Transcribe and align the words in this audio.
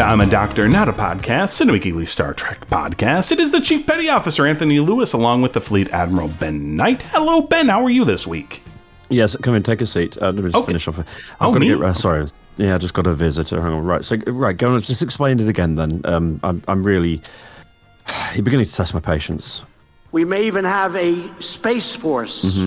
To 0.00 0.06
I'm 0.06 0.20
a 0.20 0.26
Doctor, 0.26 0.68
Not 0.68 0.88
a 0.88 0.92
Podcast, 0.92 1.50
Cinema 1.50 1.78
Geekly 1.78 2.08
Star 2.08 2.32
Trek 2.32 2.66
podcast. 2.68 3.32
It 3.32 3.38
is 3.38 3.52
the 3.52 3.60
Chief 3.60 3.86
Petty 3.86 4.08
Officer 4.08 4.46
Anthony 4.46 4.80
Lewis, 4.80 5.12
along 5.12 5.42
with 5.42 5.52
the 5.52 5.60
Fleet 5.60 5.90
Admiral 5.90 6.28
Ben 6.28 6.74
Knight. 6.76 7.02
Hello, 7.02 7.42
Ben. 7.42 7.68
How 7.68 7.84
are 7.84 7.90
you 7.90 8.04
this 8.04 8.26
week? 8.26 8.62
Yes, 9.10 9.36
come 9.36 9.54
in, 9.54 9.62
take 9.62 9.80
a 9.80 9.86
seat. 9.86 10.16
Uh, 10.16 10.26
let 10.26 10.36
me 10.36 10.42
just 10.44 10.56
Okay. 10.56 10.66
finish 10.66 10.88
off. 10.88 10.98
I've 11.00 11.06
Oh, 11.40 11.52
got 11.52 11.54
to 11.54 11.60
me? 11.60 11.68
get. 11.68 11.82
Uh, 11.82 11.92
sorry, 11.92 12.26
yeah, 12.56 12.76
I 12.76 12.78
just 12.78 12.94
got 12.94 13.06
a 13.06 13.12
visitor. 13.12 13.60
Hang 13.60 13.72
on. 13.72 13.84
Right, 13.84 14.04
so 14.04 14.16
right, 14.28 14.56
go 14.56 14.72
on. 14.74 14.80
Just 14.80 15.02
explain 15.02 15.38
it 15.38 15.48
again. 15.48 15.74
Then 15.74 16.00
um, 16.04 16.40
I'm, 16.42 16.62
I'm 16.68 16.82
really. 16.82 17.20
You're 18.34 18.42
beginning 18.44 18.66
to 18.66 18.72
test 18.74 18.94
my 18.94 19.00
patience. 19.00 19.64
We 20.12 20.24
may 20.24 20.44
even 20.46 20.64
have 20.64 20.96
a 20.96 21.14
space 21.42 21.94
force. 21.94 22.58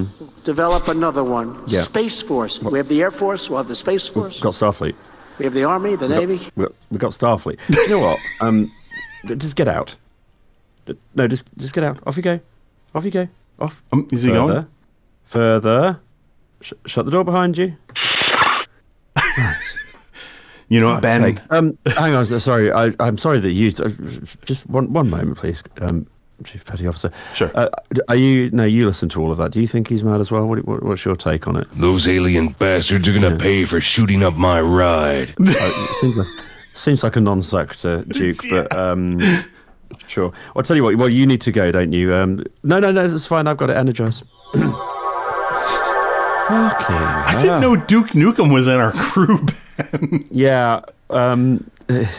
Develop 0.44 0.88
another 0.88 1.24
one. 1.24 1.56
Mm-hmm. 1.56 1.66
Yeah. 1.70 1.82
Space 1.82 2.22
force. 2.22 2.62
We 2.62 2.78
have 2.78 2.88
the 2.88 3.02
Air 3.02 3.12
Force. 3.12 3.50
We'll 3.50 3.58
have 3.58 3.68
the 3.68 3.76
Space 3.76 4.08
Force. 4.08 4.36
We've 4.36 4.44
got 4.44 4.54
Starfleet. 4.54 4.96
We 5.40 5.46
have 5.46 5.54
the 5.54 5.64
Army, 5.64 5.96
the 5.96 6.08
Navy. 6.08 6.40
We've 6.56 6.68
got, 6.68 6.76
we've 6.92 7.00
got 7.00 7.12
Starfleet. 7.12 7.60
Do 7.68 7.82
you 7.82 7.90
know 7.90 8.00
what? 8.00 8.20
Um, 8.40 8.72
just 9.26 9.56
get 9.56 9.68
out. 9.68 9.96
No, 11.16 11.28
just 11.28 11.46
just 11.58 11.74
get 11.74 11.84
out. 11.84 12.00
Off 12.06 12.18
you 12.18 12.24
go. 12.24 12.40
Off 12.94 13.06
you 13.06 13.12
go. 13.12 13.28
Off. 13.60 13.82
Um, 13.92 14.08
is 14.12 14.24
he 14.24 14.30
Further. 14.30 14.54
going? 14.54 14.68
Further. 15.24 16.00
Sh- 16.62 16.74
shut 16.86 17.06
the 17.06 17.12
door 17.12 17.24
behind 17.24 17.58
you. 17.58 17.76
You 20.70 20.80
know 20.80 20.94
what, 20.94 21.04
Ben? 21.04 21.40
Um, 21.52 21.78
hang 21.86 22.16
on. 22.16 22.26
Sorry, 22.26 22.72
I, 22.72 22.94
I'm 23.00 23.18
sorry 23.18 23.38
that 23.40 23.52
you. 23.52 23.68
uh, 23.80 23.90
Just 24.46 24.66
one 24.68 24.92
one 24.92 25.08
moment, 25.08 25.38
please. 25.38 25.62
Um, 25.82 26.08
Chief 26.44 26.66
Petty 26.66 26.88
Officer. 26.88 27.12
Sure. 27.34 27.52
Uh, 27.54 27.70
are 28.10 28.16
you? 28.16 28.50
No, 28.52 28.64
you 28.66 28.86
listen 28.86 29.08
to 29.10 29.22
all 29.22 29.32
of 29.32 29.38
that. 29.38 29.52
Do 29.52 29.62
you 29.62 29.68
think 29.68 29.88
he's 29.88 30.04
mad 30.04 30.20
as 30.20 30.32
well? 30.32 30.46
What, 30.48 30.66
what, 30.66 30.84
what's 30.84 31.06
your 31.06 31.16
take 31.16 31.48
on 31.48 31.56
it? 31.56 31.68
Those 31.80 32.08
alien 32.08 32.56
bastards 32.60 33.08
are 33.08 33.14
gonna 33.14 33.38
pay 33.38 33.66
for 33.68 33.80
shooting 33.82 34.24
up 34.24 34.34
my 34.34 34.60
ride. 34.62 35.34
Uh, 35.46 35.94
seems 36.00 36.18
like 36.18 36.28
seems 36.74 37.04
like 37.04 37.16
a 37.16 37.22
non 37.22 37.42
sequitur, 37.44 38.04
Duke. 38.06 38.42
But 38.50 38.76
um, 38.76 39.20
sure. 40.08 40.30
Well, 40.30 40.36
I'll 40.58 40.64
tell 40.64 40.76
you 40.76 40.84
what. 40.84 40.96
Well, 40.96 41.10
you 41.10 41.26
need 41.26 41.42
to 41.42 41.52
go, 41.52 41.72
don't 41.72 41.92
you? 41.94 42.14
Um, 42.14 42.44
no, 42.64 42.80
no, 42.80 42.92
no. 42.92 43.08
That's 43.08 43.26
fine. 43.28 43.48
I've 43.48 43.58
got 43.58 43.68
to 43.68 43.78
energize. 43.78 44.24
okay. 44.56 44.64
I 46.50 47.40
didn't 47.42 47.62
know 47.62 47.76
Duke 47.76 48.10
Nukem 48.10 48.54
was 48.54 48.68
in 48.68 48.74
our 48.80 48.92
crew, 48.92 49.46
Ben. 49.78 50.26
Yeah. 50.32 50.82
Um, 51.10 51.70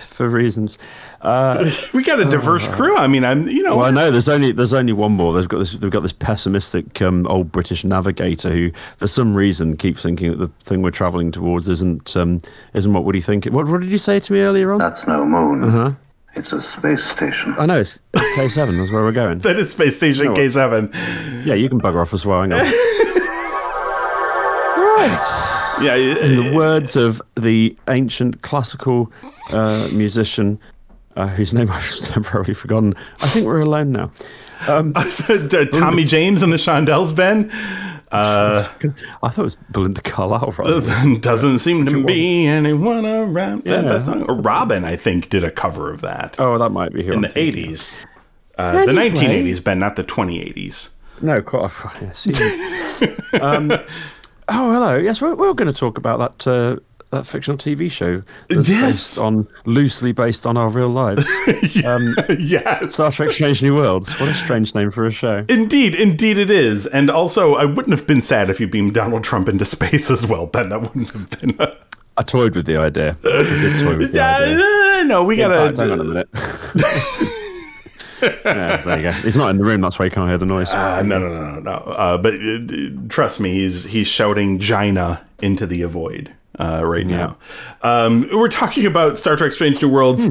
for 0.07 0.29
reasons. 0.29 0.79
Uh, 1.25 1.71
We 1.95 2.03
got 2.05 2.21
a 2.21 2.25
diverse 2.27 2.69
crew. 2.69 2.97
I 2.99 3.07
mean, 3.07 3.25
I'm, 3.25 3.49
you 3.49 3.63
know, 3.63 3.77
Well, 3.79 3.87
I 3.87 3.91
know 3.91 4.11
there's 4.11 4.29
only 4.29 4.53
there's 4.53 4.75
only 4.75 4.93
one 4.93 5.13
more. 5.13 5.33
They've 5.33 5.49
got 5.49 5.59
this. 5.59 5.73
They've 5.73 5.91
got 5.91 6.03
this 6.03 6.13
pessimistic 6.13 7.01
um, 7.01 7.27
old 7.29 7.51
British 7.51 7.83
navigator 7.85 8.51
who, 8.53 8.71
for 8.99 9.07
some 9.07 9.35
reason, 9.35 9.77
keeps 9.77 10.03
thinking 10.03 10.31
that 10.31 10.37
the 10.37 10.49
thing 10.65 10.83
we're 10.83 10.91
travelling 10.91 11.33
towards 11.33 11.67
isn't 11.69 12.15
um, 12.17 12.41
isn't 12.75 12.93
what 12.93 13.05
would 13.05 13.15
he 13.15 13.21
think? 13.23 13.47
What, 13.47 13.67
what 13.67 13.81
did 13.81 13.91
you 13.91 13.99
say 13.99 14.21
to 14.21 14.33
me 14.33 14.41
earlier 14.41 14.71
on? 14.73 14.79
That's 14.79 15.07
no 15.07 15.25
moon. 15.25 15.65
Uh-huh. 15.65 15.93
It's 16.37 16.53
a 16.53 16.61
space 16.61 17.05
station. 17.05 17.55
I 17.59 17.67
know 17.67 17.79
it's, 17.79 18.01
it's 18.13 18.35
K 18.37 18.49
seven. 18.49 18.77
That's 18.79 18.91
where 18.93 19.03
we're 19.05 19.13
going. 19.13 19.39
that 19.41 19.57
is 19.57 19.71
Space 19.71 19.97
Station 19.97 20.27
No. 20.27 20.35
K7. 20.35 20.93
Yeah, 21.47 21.55
you 21.55 21.69
can 21.69 21.81
bugger 21.81 22.03
off 22.03 22.13
as 22.13 22.27
well. 22.27 22.41
Hang 22.43 22.53
on. 22.53 22.59
right. 24.77 25.79
Yeah. 25.81 25.95
In 25.97 26.37
the 26.51 26.57
words 26.57 26.97
of 26.97 27.23
the 27.37 27.77
ancient 27.89 28.43
classical 28.43 29.13
uh, 29.51 29.89
musician, 29.93 30.59
uh, 31.17 31.29
whose 31.29 31.53
name 31.53 31.71
I've 31.71 31.97
temporarily 32.05 32.55
forgotten, 32.55 32.95
I 33.21 33.29
think 33.29 33.47
we're 33.47 33.61
alone 33.61 33.93
now. 33.93 34.11
Tommy 35.73 36.05
James 36.05 36.43
and 36.43 36.53
the 36.53 36.57
Shondells, 36.57 37.15
Ben. 37.15 37.51
Uh, 38.11 38.69
I 39.23 39.29
thought 39.29 39.39
it 39.39 39.43
was 39.43 39.57
Belinda 39.71 40.01
Carlisle. 40.01 40.55
Rather. 40.57 41.19
doesn't 41.19 41.59
seem 41.59 41.85
to 41.87 42.05
be 42.05 42.47
anyone 42.47 43.05
around. 43.05 43.63
Yeah. 43.67 43.83
that 43.83 44.07
song. 44.07 44.25
Robin, 44.43 44.85
I 44.85 44.97
think, 44.97 45.29
did 45.29 45.43
a 45.45 45.51
cover 45.51 45.93
of 45.93 46.01
that 46.03 46.37
Oh, 46.39 46.57
that 46.59 46.71
might 46.71 46.93
be 46.93 47.03
here 47.03 47.13
in 47.13 47.23
the 47.23 47.29
80s. 47.29 47.95
Uh, 48.57 48.87
the 48.87 48.93
1980s, 48.93 49.63
Ben, 49.63 49.81
not 49.81 49.97
the 49.97 50.05
2080s. 50.05 50.91
No, 51.21 51.43
quite. 51.43 51.71
I 51.85 52.13
see. 52.13 52.33
um, 53.41 53.73
oh, 53.73 54.73
hello. 54.73 54.97
Yes, 54.97 55.21
we're, 55.21 55.35
we're 55.35 55.55
going 55.55 55.73
to 55.73 55.79
talk 55.79 55.99
about 55.99 56.39
that 56.39 56.47
uh, 56.51 56.77
that 57.11 57.27
fictional 57.27 57.57
TV 57.57 57.91
show 57.91 58.23
that's 58.49 58.69
Yes. 58.69 58.93
based 58.93 59.19
on 59.19 59.47
loosely 59.67 60.13
based 60.13 60.47
on 60.47 60.57
our 60.57 60.69
real 60.69 60.89
lives. 60.89 61.27
um, 61.85 62.17
yes. 62.39 62.95
Star 62.95 63.11
Trek: 63.11 63.31
Strange 63.31 63.63
New 63.63 63.75
Worlds. 63.75 64.19
What 64.21 64.29
a 64.29 64.35
strange 64.35 64.75
name 64.75 64.91
for 64.91 65.07
a 65.07 65.11
show. 65.11 65.45
Indeed, 65.49 65.95
indeed 65.95 66.39
it 66.39 66.51
is. 66.51 66.87
And 66.87 67.11
also, 67.11 67.55
I 67.55 67.65
wouldn't 67.65 67.97
have 67.97 68.07
been 68.07 68.23
sad 68.23 68.51
if 68.51 68.61
you 68.61 68.67
beamed 68.67 68.95
Donald 68.95 69.25
Trump 69.25 69.49
into 69.49 69.65
space 69.65 70.11
as 70.11 70.27
well, 70.27 70.47
Ben. 70.47 70.69
That 70.71 70.83
wouldn't 70.83 71.11
have 71.11 71.31
been. 71.41 71.57
A... 71.59 71.77
I 72.17 72.23
toyed 72.23 72.55
with 72.55 72.67
the 72.67 72.77
idea. 72.77 73.17
I 73.25 73.79
toy 73.81 73.97
with 73.97 74.13
the 74.13 74.21
idea. 74.21 74.59
Yeah, 74.59 75.03
no, 75.05 75.25
we 75.25 75.37
gotta. 75.37 75.81
hang 75.81 75.91
on 75.91 76.01
a 76.01 76.05
minute. 76.05 76.29
yeah, 78.45 78.77
there 78.79 78.97
you 78.97 79.03
go. 79.03 79.13
He's 79.13 79.37
not 79.37 79.51
in 79.51 79.59
the 79.59 79.65
room. 79.65 79.81
That's 79.81 79.99
why 79.99 80.07
you 80.07 80.11
can't 80.11 80.29
hear 80.29 80.39
the 80.39 80.47
noise. 80.47 80.71
Uh, 80.73 81.03
no, 81.03 81.19
no, 81.19 81.29
no, 81.29 81.51
no, 81.55 81.61
no. 81.61 81.73
Uh, 81.73 82.19
but 82.19 82.35
uh, 82.35 82.59
trust 83.09 83.41
me, 83.41 83.55
he's 83.55 83.85
he's 83.85 84.09
shouting 84.09 84.59
Gina 84.59 85.27
into 85.43 85.67
the 85.67 85.83
void 85.85 86.33
uh, 86.59 86.83
right 86.85 87.07
now. 87.07 87.37
Um, 87.83 88.29
we're 88.33 88.49
talking 88.49 88.87
about 88.87 89.19
Star 89.19 89.37
Trek: 89.37 89.53
Strange 89.53 89.81
New 89.83 89.89
Worlds, 89.89 90.29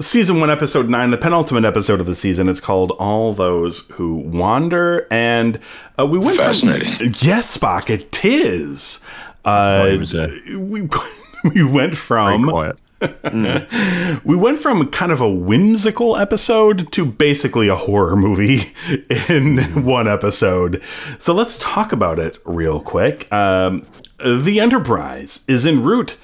season 0.00 0.40
one, 0.40 0.50
episode 0.50 0.88
nine, 0.88 1.10
the 1.10 1.18
penultimate 1.18 1.64
episode 1.64 2.00
of 2.00 2.06
the 2.06 2.14
season. 2.14 2.48
It's 2.48 2.60
called 2.60 2.92
"All 2.92 3.32
Those 3.32 3.88
Who 3.92 4.16
Wander," 4.16 5.06
and 5.10 5.58
uh, 5.98 6.06
we 6.06 6.18
went 6.18 6.38
Fascinating. 6.38 6.98
From, 6.98 7.06
yes, 7.20 7.56
Spock, 7.56 7.90
it 7.90 8.24
is. 8.24 9.00
Uh, 9.44 9.86
he 9.86 9.98
was, 9.98 10.14
uh, 10.14 10.28
we 10.56 10.88
we 11.54 11.64
went 11.64 11.96
from 11.96 12.48
quiet. 12.48 12.76
we 14.24 14.36
went 14.36 14.60
from 14.60 14.88
kind 14.90 15.10
of 15.10 15.20
a 15.20 15.28
whimsical 15.28 16.16
episode 16.16 16.92
to 16.92 17.04
basically 17.04 17.68
a 17.68 17.74
horror 17.74 18.14
movie 18.14 18.74
in 19.28 19.84
one 19.84 20.06
episode. 20.06 20.80
So 21.18 21.34
let's 21.34 21.58
talk 21.58 21.92
about 21.92 22.18
it 22.18 22.38
real 22.44 22.80
quick. 22.80 23.32
Um, 23.32 23.82
the 24.24 24.60
Enterprise 24.60 25.44
is 25.48 25.66
en 25.66 25.82
route 25.82 26.16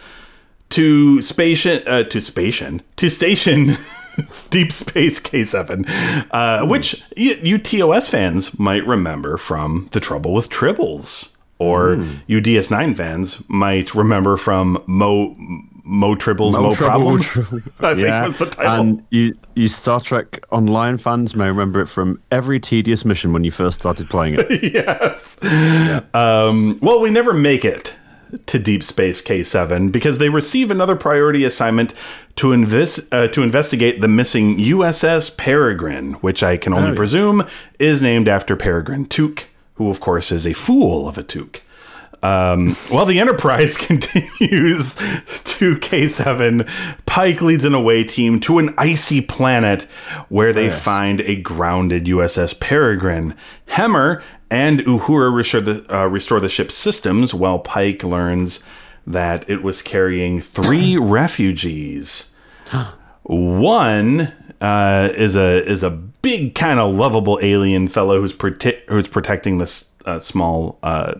to 0.71 1.23
station 1.23 1.83
uh, 1.87 2.03
to 2.05 2.21
station 2.21 2.83
to 2.97 3.09
station 3.09 3.77
Deep 4.51 4.73
Space 4.73 5.21
K7, 5.21 5.89
uh, 6.33 6.67
which 6.67 7.03
y- 7.17 7.39
you 7.43 7.57
TOS 7.59 8.09
fans 8.09 8.59
might 8.59 8.87
remember 8.87 9.37
from 9.37 9.89
The 9.93 10.01
Trouble 10.01 10.33
with 10.35 10.49
Tribbles, 10.51 11.37
or 11.59 12.05
you 12.27 12.41
DS9 12.41 12.97
fans 12.97 13.43
might 13.49 13.95
remember 13.95 14.37
from 14.37 14.83
Mo 14.87 15.37
Mo 15.91 16.15
Tribbles 16.15 16.53
Mo, 16.53 16.62
Mo 16.62 16.75
Trouble, 16.75 17.19
Problems. 17.19 17.38
I 17.81 17.94
think 17.94 17.99
yeah, 18.06 18.26
was 18.29 18.38
the 18.38 18.46
title. 18.46 18.73
and 18.75 19.06
you, 19.11 19.35
you 19.55 19.69
Star 19.69 20.00
Trek 20.00 20.44
Online 20.50 20.99
fans 20.99 21.35
may 21.35 21.46
remember 21.49 21.81
it 21.81 21.87
from 21.87 22.20
every 22.31 22.61
tedious 22.61 23.05
mission 23.06 23.32
when 23.32 23.43
you 23.43 23.50
first 23.50 23.81
started 23.81 24.08
playing 24.11 24.37
it. 24.38 24.62
yes. 24.75 25.38
Um, 26.14 26.79
well, 26.82 27.00
we 27.00 27.11
never 27.11 27.32
make 27.32 27.64
it 27.64 27.94
to 28.46 28.58
Deep 28.58 28.82
Space 28.82 29.23
K7 29.23 29.90
because 29.90 30.19
they 30.19 30.29
receive 30.29 30.70
another 30.70 30.94
priority 30.96 31.44
assignment 31.44 31.94
to 32.37 32.52
invest 32.52 33.00
uh, 33.11 33.29
to 33.29 33.43
investigate 33.43 34.02
the 34.02 34.08
missing 34.08 34.58
USS 34.58 35.34
Peregrine, 35.38 36.12
which 36.14 36.43
I 36.43 36.58
can 36.58 36.75
only 36.75 36.88
Oh, 36.88 36.91
yeah. 36.91 36.96
presume 36.96 37.46
is 37.79 38.02
named 38.02 38.29
after 38.29 38.55
Peregrine 38.56 39.06
Took, 39.06 39.46
who 39.76 39.88
of 39.88 40.00
course 40.00 40.31
is 40.31 40.46
a 40.46 40.52
fool 40.52 41.08
of 41.08 41.17
a 41.17 41.23
Took. 41.23 41.62
Um, 42.23 42.75
while 42.91 43.06
the 43.06 43.20
Enterprise 43.20 43.76
continues 43.79 44.94
to 44.94 45.76
K7, 45.76 46.69
Pike 47.06 47.41
leads 47.41 47.65
an 47.65 47.75
away 47.75 48.05
team 48.05 48.41
to 48.41 48.59
an 48.59 48.75
icy 48.76 49.20
planet 49.20 49.82
where 50.29 50.53
they 50.53 50.70
find 50.70 51.20
a 51.23 51.37
grounded 51.37 52.06
USS 52.06 52.59
Peregrine. 52.59 53.35
Hemmer 53.69 54.23
and 54.50 54.81
Uhura 54.81 55.35
restore 55.35 55.61
the, 55.61 55.94
uh, 55.94 56.06
restore 56.06 56.41
the 56.41 56.49
ship's 56.49 56.75
systems 56.75 57.35
while 57.35 57.59
Pike 57.59 58.03
learns 58.03 58.65
that 59.06 59.49
it 59.49 59.62
was 59.62 59.82
carrying 59.82 60.41
three 60.41 60.97
refugees. 61.00 62.32
One 63.23 64.32
uh, 64.61 65.11
is 65.15 65.37
a 65.37 65.65
is 65.65 65.82
a 65.82 65.91
big 65.91 66.55
kind 66.55 66.81
of 66.81 66.94
lovable 66.94 67.38
alien 67.43 67.88
fellow 67.88 68.20
who's 68.20 68.35
prote- 68.35 68.81
who's 68.88 69.09
protecting 69.09 69.59
this 69.59 69.91
uh, 70.05 70.19
small 70.19 70.79
uh, 70.82 71.15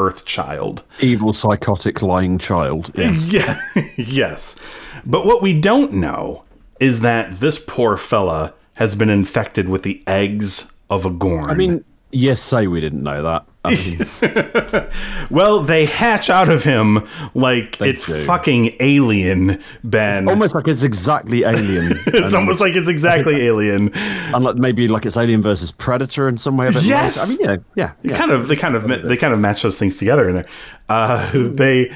Earth 0.00 0.24
child. 0.24 0.82
Evil, 1.00 1.32
psychotic, 1.32 2.00
lying 2.02 2.38
child. 2.38 2.90
Yeah. 2.96 3.12
Yeah, 3.26 3.60
yes. 3.96 4.56
But 5.04 5.26
what 5.26 5.42
we 5.42 5.58
don't 5.58 5.92
know 5.92 6.44
is 6.80 7.00
that 7.00 7.40
this 7.40 7.62
poor 7.64 7.96
fella 7.96 8.54
has 8.74 8.94
been 8.94 9.10
infected 9.10 9.68
with 9.68 9.82
the 9.82 10.02
eggs 10.06 10.72
of 10.88 11.04
a 11.04 11.10
Gorn. 11.10 11.50
I 11.50 11.54
mean, 11.54 11.84
yes, 12.12 12.40
say 12.40 12.66
we 12.66 12.80
didn't 12.80 13.02
know 13.02 13.22
that. 13.22 13.46
I 13.62 13.74
mean, 14.72 14.88
well, 15.30 15.60
they 15.60 15.84
hatch 15.84 16.30
out 16.30 16.48
of 16.48 16.64
him 16.64 17.06
like 17.34 17.78
it's 17.82 18.06
do. 18.06 18.24
fucking 18.24 18.74
alien, 18.80 19.62
Ben. 19.84 20.28
almost 20.30 20.54
like 20.54 20.66
it's 20.66 20.82
exactly 20.82 21.42
Alien. 21.44 21.92
it's 22.06 22.20
and, 22.20 22.34
almost 22.34 22.60
like 22.60 22.74
it's 22.74 22.88
exactly 22.88 23.34
alien. 23.46 23.90
and 23.94 24.44
like 24.44 24.56
maybe 24.56 24.88
like 24.88 25.04
it's 25.04 25.18
Alien 25.18 25.42
versus 25.42 25.72
Predator 25.72 26.26
in 26.26 26.38
some 26.38 26.56
way. 26.56 26.70
Yes! 26.80 27.18
like- 27.18 27.26
I 27.26 27.28
mean, 27.28 27.38
yeah, 27.40 27.56
yeah. 27.74 27.92
Yeah. 28.10 28.16
kind 28.16 28.30
of 28.30 28.48
they 28.48 28.56
kind 28.56 28.74
of 28.76 28.88
they 29.06 29.18
kind 29.18 29.34
of 29.34 29.38
match 29.40 29.60
those 29.60 29.78
things 29.78 29.98
together 29.98 30.26
in 30.28 30.36
there. 30.36 30.46
Uh, 30.88 31.30
they 31.34 31.92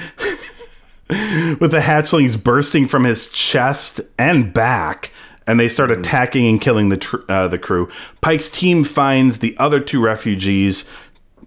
with 1.09 1.71
the 1.71 1.81
hatchlings 1.81 2.43
bursting 2.43 2.89
from 2.89 3.05
his 3.05 3.29
chest 3.31 4.01
and 4.19 4.53
back, 4.53 5.13
and 5.47 5.61
they 5.61 5.69
start 5.69 5.91
attacking 5.91 6.47
and 6.47 6.61
killing 6.61 6.89
the 6.89 6.97
tr- 6.97 7.17
uh, 7.29 7.49
the 7.49 7.59
crew. 7.59 7.89
Pike's 8.21 8.49
team 8.49 8.85
finds 8.85 9.39
the 9.39 9.57
other 9.59 9.81
two 9.81 10.01
refugees. 10.01 10.89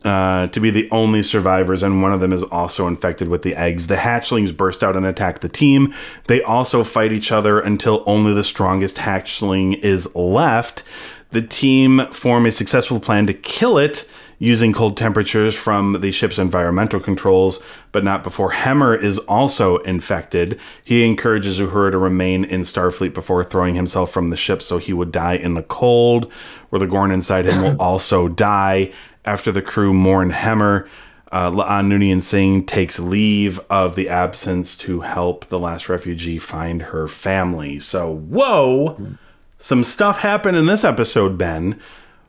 Uh, 0.04 0.46
to 0.50 0.60
be 0.60 0.70
the 0.70 0.88
only 0.92 1.24
survivors, 1.24 1.82
and 1.82 2.04
one 2.04 2.14
of 2.14 2.22
them 2.22 2.32
is 2.32 2.44
also 2.44 2.88
infected 2.88 3.28
with 3.28 3.42
the 3.42 3.56
eggs. 3.56 3.88
The 3.88 3.96
hatchlings 3.96 4.56
burst 4.56 4.84
out 4.84 4.96
and 4.96 5.06
attack 5.06 5.40
the 5.40 5.50
team. 5.50 5.94
They 6.28 6.42
also 6.42 6.84
fight 6.84 7.12
each 7.12 7.32
other 7.32 7.60
until 7.60 8.04
only 8.06 8.32
the 8.32 8.44
strongest 8.44 8.98
hatchling 8.98 9.82
is 9.84 10.16
left. 10.16 10.84
The 11.32 11.42
team 11.42 12.06
form 12.12 12.46
a 12.46 12.52
successful 12.52 13.00
plan 13.00 13.26
to 13.26 13.34
kill 13.34 13.80
it 13.80 14.08
using 14.40 14.72
cold 14.72 14.96
temperatures 14.96 15.56
from 15.56 16.02
the 16.02 16.12
ship's 16.12 16.38
environmental 16.38 17.00
controls, 17.00 17.62
but 17.92 18.04
not 18.04 18.24
before 18.24 18.52
Hemmer 18.52 18.96
is 18.96 19.18
also 19.20 19.78
infected. 19.78 20.60
He 20.86 21.04
encourages 21.04 21.60
Uhura 21.60 21.92
to 21.92 21.98
remain 21.98 22.44
in 22.44 22.62
Starfleet 22.62 23.14
before 23.14 23.44
throwing 23.44 23.76
himself 23.76 24.12
from 24.12 24.30
the 24.30 24.38
ship 24.38 24.62
so 24.62 24.78
he 24.78 24.94
would 24.94 25.12
die 25.12 25.36
in 25.36 25.56
the 25.56 25.64
cold, 25.64 26.32
where 26.70 26.80
the 26.80 26.88
Gorn 26.88 27.12
inside 27.12 27.50
him 27.50 27.62
will 27.64 27.78
also 27.82 28.28
die. 28.28 28.92
After 29.26 29.52
the 29.52 29.62
crew 29.62 29.94
mourn 29.94 30.32
Hemmer, 30.32 30.88
uh, 31.32 31.52
La'an 31.52 31.88
Noonien 31.88 32.22
Singh 32.22 32.66
takes 32.66 33.00
leave 33.00 33.60
of 33.70 33.96
the 33.96 34.08
absence 34.08 34.78
to 34.78 35.02
help 35.02 35.46
the 35.48 35.60
last 35.60 35.90
refugee 35.90 36.40
find 36.40 36.84
her 36.84 37.08
family. 37.08 37.80
So, 37.80 38.10
whoa! 38.10 39.18
Some 39.60 39.84
stuff 39.84 40.20
happened 40.20 40.56
in 40.56 40.68
this 40.68 40.86
episode, 40.86 41.38
Ben. 41.38 41.82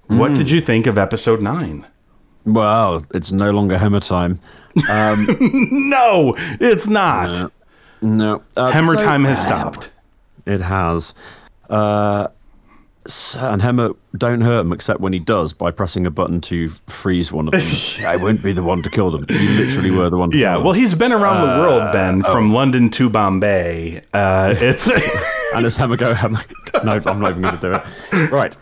What 0.06 0.34
did 0.34 0.50
you 0.50 0.62
think 0.62 0.86
of 0.86 0.96
episode 0.96 1.42
9? 1.42 1.86
Well, 2.52 3.04
it's 3.14 3.32
no 3.32 3.50
longer 3.50 3.78
Hammer 3.78 4.00
time. 4.00 4.38
No, 4.78 6.34
it's 6.60 6.86
not. 6.86 7.52
No, 8.00 8.42
uh, 8.56 8.70
Hammer 8.70 8.96
so- 8.96 9.04
time 9.04 9.24
has 9.24 9.42
stopped. 9.42 9.90
It 10.46 10.60
has. 10.60 11.14
Uh, 11.68 12.28
and 13.38 13.62
Hammer 13.62 13.90
don't 14.16 14.42
hurt 14.42 14.60
him 14.60 14.72
except 14.72 15.00
when 15.00 15.12
he 15.12 15.18
does 15.18 15.52
by 15.52 15.70
pressing 15.70 16.06
a 16.06 16.10
button 16.10 16.40
to 16.42 16.68
freeze 16.86 17.32
one 17.32 17.48
of 17.48 17.52
them. 17.52 18.06
I 18.06 18.16
won't 18.16 18.42
be 18.42 18.52
the 18.52 18.62
one 18.62 18.82
to 18.82 18.90
kill 18.90 19.10
them. 19.10 19.24
You 19.28 19.48
literally 19.64 19.90
were 19.90 20.10
the 20.10 20.18
one. 20.18 20.30
To 20.30 20.36
Yeah, 20.36 20.58
well, 20.58 20.74
he's 20.74 20.94
been 20.94 21.12
around 21.12 21.40
the 21.40 21.62
world, 21.62 21.90
Ben, 21.92 22.22
from 22.22 22.52
London 22.52 22.90
to 22.90 23.08
Bombay. 23.10 24.02
Uh, 24.12 24.54
it's 24.58 24.88
and 25.54 25.64
as 25.66 25.76
Hammer 25.76 25.96
go, 25.96 26.12
Hammer. 26.14 26.38
No, 26.84 27.00
I'm 27.06 27.18
not 27.20 27.30
even 27.30 27.42
going 27.42 27.58
to 27.58 27.60
do 27.60 27.74
it. 27.74 28.30
Right. 28.30 28.56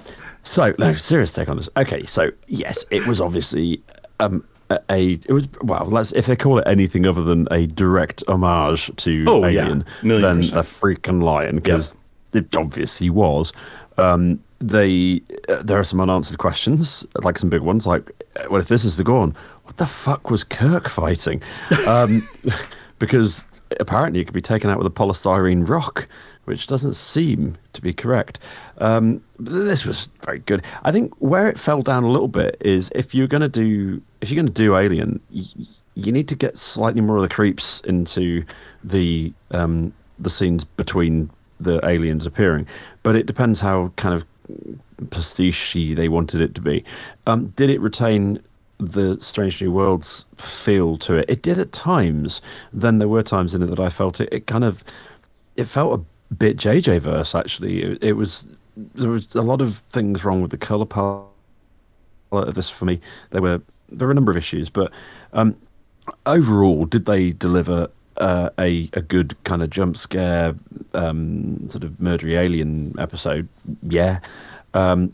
So, 0.46 0.72
no, 0.78 0.92
serious 0.92 1.32
take 1.32 1.48
on 1.48 1.56
this. 1.56 1.68
Okay, 1.76 2.04
so 2.04 2.30
yes, 2.46 2.84
it 2.90 3.06
was 3.06 3.20
obviously 3.20 3.82
um, 4.20 4.44
a, 4.70 4.78
a. 4.90 5.12
It 5.12 5.32
was 5.32 5.48
well. 5.62 5.86
Let's 5.86 6.12
if 6.12 6.26
they 6.26 6.36
call 6.36 6.58
it 6.58 6.66
anything 6.68 7.04
other 7.04 7.22
than 7.22 7.48
a 7.50 7.66
direct 7.66 8.22
homage 8.28 8.94
to 8.96 9.24
Oh, 9.26 9.46
yeah. 9.46 9.62
Alien, 9.62 9.84
Million 10.02 10.22
then 10.22 10.58
a 10.58 10.62
freaking 10.62 11.20
lion 11.20 11.56
because 11.56 11.94
it 12.32 12.54
obviously 12.54 13.10
was. 13.10 13.52
Um, 13.98 14.40
they 14.60 15.20
uh, 15.48 15.62
there 15.62 15.78
are 15.78 15.84
some 15.84 16.00
unanswered 16.00 16.38
questions, 16.38 17.04
like 17.22 17.38
some 17.38 17.50
big 17.50 17.62
ones, 17.62 17.86
like 17.86 18.10
well, 18.48 18.60
if 18.60 18.68
this 18.68 18.84
is 18.84 18.96
the 18.96 19.04
Gorn, 19.04 19.32
what 19.64 19.78
the 19.78 19.86
fuck 19.86 20.30
was 20.30 20.44
Kirk 20.44 20.88
fighting? 20.88 21.42
Um, 21.86 22.26
because 23.00 23.46
apparently 23.80 24.20
it 24.20 24.24
could 24.24 24.34
be 24.34 24.42
taken 24.42 24.70
out 24.70 24.78
with 24.78 24.86
a 24.86 24.90
polystyrene 24.90 25.68
rock, 25.68 26.06
which 26.44 26.66
doesn't 26.66 26.94
seem 26.94 27.56
to 27.72 27.82
be 27.82 27.92
correct. 27.92 28.38
Um, 28.78 29.22
this 29.38 29.84
was 29.84 30.08
very 30.24 30.38
good. 30.40 30.62
I 30.84 30.92
think 30.92 31.12
where 31.18 31.48
it 31.48 31.58
fell 31.58 31.82
down 31.82 32.04
a 32.04 32.08
little 32.08 32.28
bit 32.28 32.56
is 32.60 32.90
if 32.94 33.14
you're 33.14 33.26
going 33.26 33.42
to 33.42 33.48
do 33.48 34.00
if 34.20 34.30
you're 34.30 34.42
going 34.42 34.52
to 34.52 34.62
do 34.62 34.76
Alien, 34.76 35.20
y- 35.32 35.44
you 35.94 36.12
need 36.12 36.28
to 36.28 36.36
get 36.36 36.58
slightly 36.58 37.00
more 37.00 37.16
of 37.16 37.22
the 37.22 37.28
creeps 37.28 37.80
into 37.80 38.44
the 38.84 39.32
um, 39.50 39.92
the 40.18 40.30
scenes 40.30 40.64
between 40.64 41.30
the 41.58 41.84
aliens 41.86 42.26
appearing. 42.26 42.66
But 43.02 43.16
it 43.16 43.26
depends 43.26 43.60
how 43.60 43.92
kind 43.96 44.14
of 44.14 44.24
pastiche 45.10 45.72
they 45.72 46.08
wanted 46.08 46.40
it 46.40 46.54
to 46.54 46.60
be. 46.60 46.84
Um, 47.26 47.48
did 47.48 47.70
it 47.70 47.80
retain 47.80 48.40
the 48.78 49.18
Strange 49.20 49.60
New 49.60 49.72
Worlds 49.72 50.24
feel 50.36 50.96
to 50.98 51.14
it? 51.14 51.26
It 51.28 51.42
did 51.42 51.58
at 51.58 51.72
times. 51.72 52.42
Then 52.72 52.98
there 52.98 53.08
were 53.08 53.22
times 53.22 53.54
in 53.54 53.62
it 53.62 53.66
that 53.66 53.80
I 53.80 53.88
felt 53.88 54.20
it. 54.20 54.28
It 54.32 54.46
kind 54.46 54.64
of 54.64 54.84
it 55.56 55.64
felt 55.64 56.00
a 56.00 56.34
bit 56.34 56.56
JJ 56.56 57.00
verse 57.00 57.34
actually. 57.34 57.82
It, 57.82 58.02
it 58.02 58.12
was 58.14 58.48
there 58.76 59.10
was 59.10 59.34
a 59.34 59.42
lot 59.42 59.60
of 59.60 59.76
things 59.90 60.24
wrong 60.24 60.42
with 60.42 60.50
the 60.50 60.58
color 60.58 60.86
palette 60.86 61.24
of 62.30 62.54
this 62.54 62.68
for 62.68 62.84
me. 62.84 63.00
There 63.30 63.42
were 63.42 63.60
there 63.88 64.06
were 64.06 64.12
a 64.12 64.14
number 64.14 64.30
of 64.30 64.36
issues, 64.36 64.68
but 64.68 64.92
um, 65.32 65.56
overall, 66.26 66.84
did 66.84 67.06
they 67.06 67.32
deliver 67.32 67.88
uh, 68.18 68.50
a 68.58 68.90
a 68.92 69.02
good 69.02 69.42
kind 69.44 69.62
of 69.62 69.70
jump 69.70 69.96
scare, 69.96 70.54
um, 70.94 71.68
sort 71.68 71.84
of 71.84 71.92
murdery 71.92 72.36
alien 72.36 72.94
episode? 72.98 73.48
Yeah. 73.82 74.20
Um, 74.74 75.12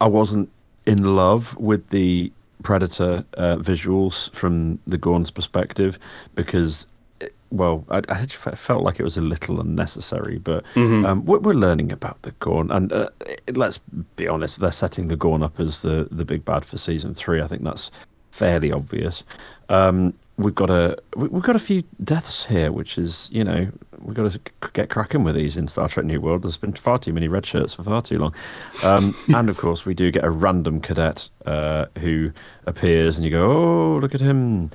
I 0.00 0.06
wasn't 0.06 0.50
in 0.86 1.16
love 1.16 1.56
with 1.58 1.88
the 1.88 2.32
Predator 2.66 3.24
uh, 3.36 3.56
visuals 3.58 4.34
from 4.34 4.80
the 4.86 4.98
Gorn's 4.98 5.30
perspective 5.30 5.98
because, 6.34 6.86
it- 7.20 7.32
well, 7.50 7.84
I, 7.88 7.98
I 8.08 8.24
just 8.26 8.34
felt 8.58 8.82
like 8.82 8.98
it 8.98 9.04
was 9.04 9.16
a 9.16 9.20
little 9.20 9.60
unnecessary. 9.60 10.38
But 10.38 10.64
um, 11.06 11.24
we're, 11.24 11.38
we're 11.38 11.52
learning 11.66 11.92
about 11.92 12.20
the 12.22 12.32
Gorn, 12.40 12.72
and 12.72 12.92
uh, 12.92 13.08
it- 13.24 13.56
let's 13.56 13.78
be 14.16 14.26
honest, 14.26 14.58
they're 14.58 14.72
setting 14.72 15.06
the 15.08 15.16
Gorn 15.16 15.42
up 15.44 15.60
as 15.60 15.82
the 15.82 16.08
the 16.10 16.24
big 16.24 16.44
bad 16.44 16.64
for 16.64 16.76
season 16.76 17.14
three. 17.14 17.40
I 17.40 17.46
think 17.46 17.62
that's 17.62 17.92
fairly 18.32 18.72
obvious. 18.72 19.22
Um, 19.68 20.12
we've 20.38 20.54
got 20.54 20.70
a 20.70 20.96
we- 21.16 21.28
we've 21.28 21.42
got 21.42 21.56
a 21.56 21.60
few 21.60 21.82
deaths 22.02 22.46
here, 22.46 22.70
which 22.72 22.98
is 22.98 23.28
you 23.32 23.44
know 23.44 23.68
we've 24.00 24.14
got 24.16 24.30
to 24.30 24.40
get 24.74 24.88
cracking 24.90 25.24
with 25.24 25.34
these 25.34 25.56
in 25.56 25.66
Star 25.68 25.88
Trek 25.88 26.06
New 26.06 26.20
World. 26.20 26.42
There's 26.42 26.56
been 26.56 26.72
far 26.74 26.98
too 26.98 27.12
many 27.12 27.28
red 27.28 27.46
shirts 27.46 27.74
for 27.74 27.82
far 27.82 28.02
too 28.02 28.18
long, 28.18 28.34
um, 28.84 29.14
and 29.34 29.48
of 29.48 29.56
course 29.58 29.84
we 29.86 29.94
do 29.94 30.10
get 30.10 30.24
a 30.24 30.30
random 30.30 30.80
cadet 30.80 31.28
uh, 31.46 31.86
who 31.98 32.30
appears, 32.66 33.16
and 33.16 33.24
you 33.24 33.30
go, 33.30 33.50
oh 33.50 33.98
look 33.98 34.14
at 34.14 34.20
him. 34.20 34.70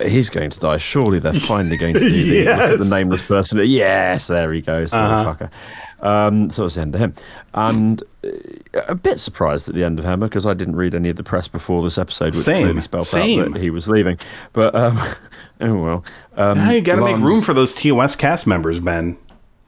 He's 0.00 0.30
going 0.30 0.50
to 0.50 0.58
die. 0.58 0.78
Surely 0.78 1.18
they're 1.18 1.32
finally 1.52 1.76
going 1.76 1.94
to 1.94 2.00
do 2.00 2.10
the, 2.10 2.44
look 2.50 2.58
at 2.58 2.78
the 2.78 2.84
nameless 2.86 3.22
person. 3.22 3.60
Yes, 3.64 4.26
there 4.28 4.52
he 4.52 4.60
goes. 4.60 4.92
Uh-huh. 4.92 5.34
Fucker. 5.34 5.50
Um, 6.04 6.50
so 6.50 6.64
it's 6.64 6.74
the 6.76 6.80
end 6.80 6.94
of 6.94 7.00
him. 7.00 7.14
And 7.54 8.02
uh, 8.24 8.28
a 8.88 8.94
bit 8.94 9.20
surprised 9.20 9.68
at 9.68 9.74
the 9.74 9.84
end 9.84 9.98
of 9.98 10.04
Hammer 10.04 10.28
because 10.28 10.46
I 10.46 10.54
didn't 10.54 10.76
read 10.76 10.94
any 10.94 11.10
of 11.10 11.16
the 11.16 11.22
press 11.22 11.46
before 11.46 11.82
this 11.82 11.98
episode, 11.98 12.26
which 12.34 12.36
Same, 12.36 12.64
clearly 12.64 12.80
spelled 12.80 13.06
same. 13.06 13.40
out 13.40 13.52
that 13.52 13.60
he 13.60 13.70
was 13.70 13.88
leaving. 13.88 14.18
But 14.52 14.74
um, 14.74 14.98
oh 15.60 15.76
well. 15.76 16.04
Um, 16.36 16.58
Now 16.58 16.70
you 16.70 16.80
got 16.80 16.96
to 16.96 17.04
make 17.04 17.18
room 17.18 17.42
for 17.42 17.52
those 17.52 17.74
TOS 17.74 18.16
cast 18.16 18.46
members, 18.46 18.80
Ben. 18.80 19.16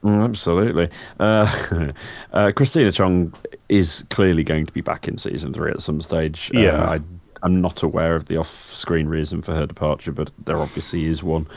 Mm, 0.03 0.23
Absolutely. 0.23 0.89
Uh, 1.19 1.91
uh, 2.33 2.51
Christina 2.55 2.91
Chong 2.91 3.33
is 3.69 4.03
clearly 4.09 4.43
going 4.43 4.65
to 4.65 4.73
be 4.73 4.81
back 4.81 5.07
in 5.07 5.17
season 5.17 5.51
three 5.53 5.71
at 5.71 5.81
some 5.81 6.01
stage. 6.01 6.51
Uh, 6.53 6.59
Yeah. 6.59 6.83
I, 6.89 6.99
I'm 7.45 7.61
not 7.61 7.83
aware 7.83 8.15
of 8.15 8.25
the 8.25 8.37
off-screen 8.37 9.07
reason 9.07 9.41
for 9.41 9.53
her 9.53 9.65
departure, 9.65 10.11
but 10.11 10.31
there 10.45 10.57
obviously 10.57 11.05
is 11.05 11.23
one. 11.23 11.47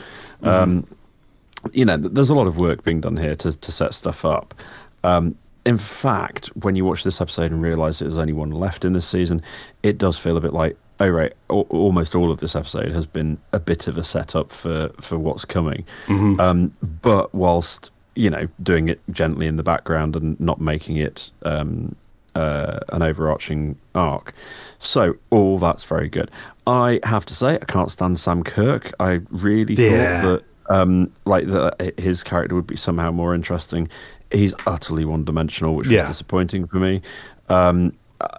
Um, 0.43 0.85
you 1.73 1.83
know, 1.83 1.97
there's 1.97 2.29
a 2.29 2.35
lot 2.35 2.47
of 2.47 2.57
work 2.57 2.83
being 2.83 3.01
done 3.01 3.17
here 3.17 3.35
to, 3.37 3.51
to 3.51 3.71
set 3.71 3.93
stuff 3.93 4.23
up. 4.23 4.53
Um, 5.03 5.35
in 5.65 5.77
fact, 5.77 6.47
when 6.55 6.75
you 6.75 6.85
watch 6.85 7.03
this 7.03 7.19
episode 7.19 7.51
and 7.51 7.61
realize 7.61 7.99
there's 7.99 8.17
only 8.17 8.33
one 8.33 8.51
left 8.51 8.85
in 8.85 8.93
this 8.93 9.05
season, 9.07 9.41
it 9.83 9.97
does 9.97 10.17
feel 10.17 10.37
a 10.37 10.41
bit 10.41 10.53
like, 10.53 10.77
oh 10.99 11.09
right, 11.09 11.33
al- 11.49 11.67
almost 11.69 12.15
all 12.15 12.31
of 12.31 12.39
this 12.39 12.55
episode 12.55 12.91
has 12.91 13.05
been 13.05 13.37
a 13.51 13.59
bit 13.59 13.87
of 13.87 13.97
a 13.97 14.03
setup 14.03 14.51
for 14.51 14.89
for 15.01 15.17
what's 15.17 15.43
coming. 15.43 15.85
Um, 16.39 16.71
but 17.01 17.33
whilst 17.33 17.91
you 18.15 18.29
know 18.29 18.47
doing 18.63 18.87
it 18.89 18.99
gently 19.11 19.47
in 19.47 19.55
the 19.57 19.63
background 19.63 20.15
and 20.15 20.39
not 20.39 20.59
making 20.61 20.97
it 20.97 21.29
um, 21.43 21.95
uh, 22.35 22.79
an 22.89 23.01
overarching 23.01 23.75
arc. 23.95 24.33
So 24.79 25.15
all 25.29 25.59
that's 25.59 25.83
very 25.85 26.09
good. 26.09 26.31
I 26.67 26.99
have 27.03 27.25
to 27.27 27.35
say, 27.35 27.55
I 27.55 27.65
can't 27.65 27.91
stand 27.91 28.19
Sam 28.19 28.43
Kirk. 28.43 28.91
I 28.99 29.21
really 29.29 29.75
Yeah. 29.75 30.21
thought 30.21 30.27
that 30.27 30.43
um, 30.75 31.11
like 31.25 31.47
that 31.47 31.93
his 31.99 32.23
character 32.23 32.53
would 32.55 32.67
be 32.67 32.75
somehow 32.75 33.11
more 33.11 33.33
interesting 33.33 33.89
he's 34.31 34.53
utterly 34.67 35.05
one 35.05 35.23
dimensional, 35.25 35.73
which 35.75 35.87
Yeah. 35.87 36.01
was 36.01 36.09
disappointing 36.11 36.67
for 36.67 36.77
me. 36.77 37.01
Um, 37.49 37.93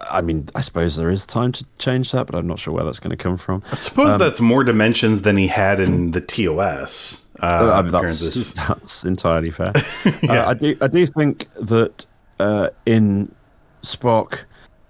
I 0.09 0.21
mean, 0.21 0.47
I 0.55 0.61
suppose 0.61 0.95
there 0.95 1.09
is 1.09 1.25
time 1.25 1.51
to 1.51 1.65
change 1.79 2.13
that, 2.13 2.27
but 2.27 2.35
I'm 2.35 2.47
not 2.47 2.59
sure 2.59 2.73
where 2.73 2.85
that's 2.85 3.01
going 3.01 3.09
to 3.11 3.21
come 3.21 3.35
from. 3.35 3.61
I 3.71 3.75
suppose 3.75 4.17
that's 4.17 4.39
more 4.39 4.63
dimensions 4.63 5.23
than 5.23 5.35
he 5.35 5.47
had 5.47 5.79
in 5.81 6.11
the 6.11 6.21
TOS. 6.21 7.25
Uh, 7.41 7.45
Uh, 7.45 7.71
I 7.73 7.81
mean, 7.81 7.91
that's, 7.91 8.53
that's 8.67 9.03
entirely 9.03 9.49
fair. 9.51 9.73
uh, 10.29 10.45
I 10.47 10.53
do 10.53 10.77
I 10.79 10.87
do 10.87 11.05
think 11.05 11.49
that 11.59 12.05
uh, 12.39 12.69
in 12.85 13.35
Spock, 13.83 14.45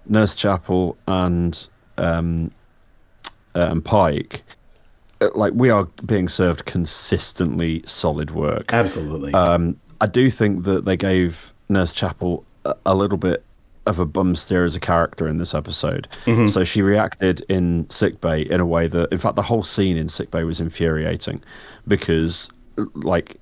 Nurse 0.07 0.35
Chapel, 0.35 0.97
and 1.07 1.67
um, 1.97 2.51
uh, 3.55 3.67
and 3.71 3.83
Pike, 3.83 4.43
uh, 5.21 5.29
like 5.35 5.53
we 5.53 5.69
are 5.69 5.85
being 6.05 6.27
served 6.27 6.65
consistently 6.65 7.83
solid 7.85 8.31
work. 8.31 8.73
Absolutely. 8.73 9.33
Um, 9.33 9.79
I 9.99 10.07
do 10.07 10.29
think 10.29 10.63
that 10.63 10.85
they 10.85 10.97
gave 10.97 11.53
Nurse 11.69 11.93
Chapel 11.93 12.43
a, 12.65 12.75
a 12.85 12.95
little 12.95 13.17
bit 13.17 13.43
of 13.87 13.97
a 13.97 14.05
bum 14.05 14.35
steer 14.35 14.63
as 14.63 14.75
a 14.75 14.79
character 14.79 15.27
in 15.27 15.37
this 15.37 15.55
episode. 15.55 16.07
So 16.47 16.63
she 16.63 16.83
reacted 16.83 17.41
in 17.49 17.89
sickbay 17.89 18.43
in 18.43 18.59
a 18.59 18.65
way 18.65 18.85
that, 18.85 19.11
in 19.11 19.17
fact, 19.17 19.35
the 19.35 19.41
whole 19.41 19.63
scene 19.63 19.97
in 19.97 20.07
sickbay 20.07 20.43
was 20.43 20.61
infuriating 20.61 21.41
because, 21.87 22.47
like, 22.93 23.37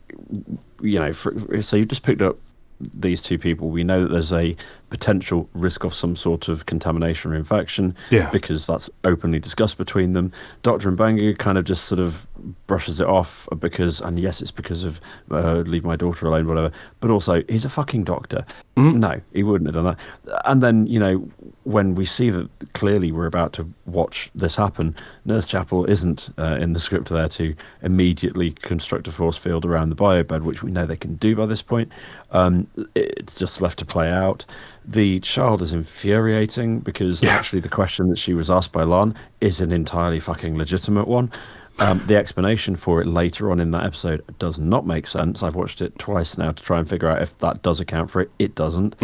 you 0.82 0.98
know, 0.98 1.12
for, 1.12 1.62
so 1.62 1.76
you've 1.76 1.90
just 1.90 2.04
picked 2.04 2.22
up 2.22 2.38
these 2.80 3.22
two 3.22 3.38
people. 3.38 3.70
We 3.70 3.84
know 3.84 4.04
that 4.04 4.12
there's 4.14 4.32
a 4.32 4.56
potential 4.90 5.50
risk 5.54 5.84
of 5.84 5.94
some 5.94 6.16
sort 6.16 6.48
of 6.48 6.66
contamination 6.66 7.32
or 7.32 7.36
infection 7.36 7.96
Yeah. 8.10 8.30
because 8.32 8.66
that's 8.66 8.90
openly 9.04 9.40
discussed 9.40 9.78
between 9.78 10.14
them. 10.14 10.32
Dr. 10.64 10.92
Mbenga 10.92 11.38
kind 11.38 11.58
of 11.58 11.64
just 11.64 11.86
sort 11.86 12.00
of 12.00 12.26
brushes 12.68 13.00
it 13.00 13.08
off 13.08 13.48
because, 13.60 14.02
and 14.02 14.18
yes, 14.20 14.42
it's 14.42 14.52
because 14.52 14.84
of 14.84 15.00
uh, 15.32 15.58
leave 15.60 15.84
my 15.84 15.96
daughter 15.96 16.26
alone, 16.28 16.48
whatever. 16.48 16.72
But 17.00 17.12
also, 17.12 17.44
he's 17.50 17.66
a 17.66 17.70
fucking 17.70 18.04
doctor. 18.06 18.46
No, 18.78 19.20
he 19.34 19.44
wouldn't 19.44 19.68
have 19.68 19.76
done 19.84 19.96
that. 20.24 20.42
And 20.46 20.64
then, 20.64 20.88
you 20.88 21.00
know, 21.00 21.28
when 21.64 21.96
we 21.96 22.06
see 22.06 22.30
that 22.30 22.50
clearly 22.74 23.12
we're 23.12 23.26
about 23.26 23.52
to 23.54 23.70
watch 23.88 24.32
this 24.34 24.56
happen, 24.56 24.96
Nurse 25.26 25.48
Chapel 25.48 25.84
isn't 25.86 26.30
uh, 26.38 26.58
in 26.62 26.72
the 26.72 26.80
script 26.80 27.10
there 27.10 27.28
to 27.28 27.54
immediately 27.82 28.52
construct 28.52 29.08
a 29.08 29.12
force 29.12 29.36
field 29.38 29.66
around 29.66 29.90
the 29.90 29.98
biobed, 29.98 30.44
which 30.44 30.64
we 30.64 30.72
know 30.72 30.86
they 30.86 30.96
can 30.96 31.16
do 31.16 31.36
by 31.36 31.46
this 31.46 31.62
point. 31.62 31.92
Um, 32.32 32.68
it's 32.96 33.36
just 33.36 33.62
left 33.62 33.80
to 33.80 33.86
play 33.86 34.10
out. 34.10 34.46
The 34.90 35.20
child 35.20 35.62
is 35.62 35.72
infuriating 35.72 36.80
because 36.80 37.22
Yeah. 37.22 37.36
actually 37.36 37.60
the 37.60 37.70
question 37.70 38.10
that 38.10 38.18
she 38.18 38.34
was 38.34 38.50
asked 38.50 38.72
by 38.72 38.84
La'an 38.84 39.16
is 39.40 39.62
an 39.62 39.72
entirely 39.72 40.20
fucking 40.20 40.58
legitimate 40.58 41.08
one. 41.08 41.32
Um, 41.80 42.02
the 42.08 42.18
explanation 42.18 42.76
for 42.76 43.00
it 43.00 43.08
later 43.08 43.52
on 43.52 43.60
in 43.60 43.72
that 43.72 43.86
episode 43.86 44.22
does 44.40 44.60
not 44.60 44.86
make 44.88 45.06
sense. 45.08 45.44
I've 45.44 45.56
watched 45.56 45.82
it 45.82 45.98
twice 46.00 46.38
now 46.38 46.52
to 46.52 46.64
try 46.64 46.80
and 46.80 46.90
figure 46.90 47.08
out 47.08 47.22
if 47.22 47.38
that 47.38 47.62
does 47.62 47.80
account 47.80 48.10
for 48.10 48.22
it. 48.22 48.32
It 48.40 48.56
doesn't. 48.56 49.02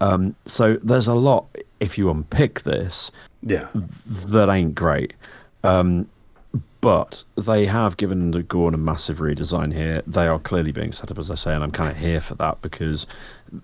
Um, 0.00 0.34
so 0.46 0.78
there's 0.82 1.08
a 1.08 1.14
lot, 1.14 1.44
if 1.80 1.98
you 1.98 2.10
unpick 2.10 2.62
this, 2.62 3.10
yeah. 3.42 3.66
that 3.74 4.48
ain't 4.48 4.74
great. 4.74 5.12
Um, 5.62 6.08
but 6.80 7.22
they 7.36 7.66
have 7.66 7.96
given 7.98 8.30
the 8.30 8.42
Gorn 8.44 8.72
a 8.72 8.78
massive 8.78 9.18
redesign 9.18 9.74
here. 9.74 10.02
They 10.06 10.26
are 10.26 10.38
clearly 10.38 10.72
being 10.72 10.92
set 10.92 11.10
up, 11.10 11.18
as 11.18 11.30
I 11.30 11.34
say, 11.34 11.52
and 11.54 11.62
I'm 11.62 11.72
kind 11.72 11.90
of 11.90 11.98
here 11.98 12.20
for 12.20 12.34
that 12.36 12.62
because 12.62 13.06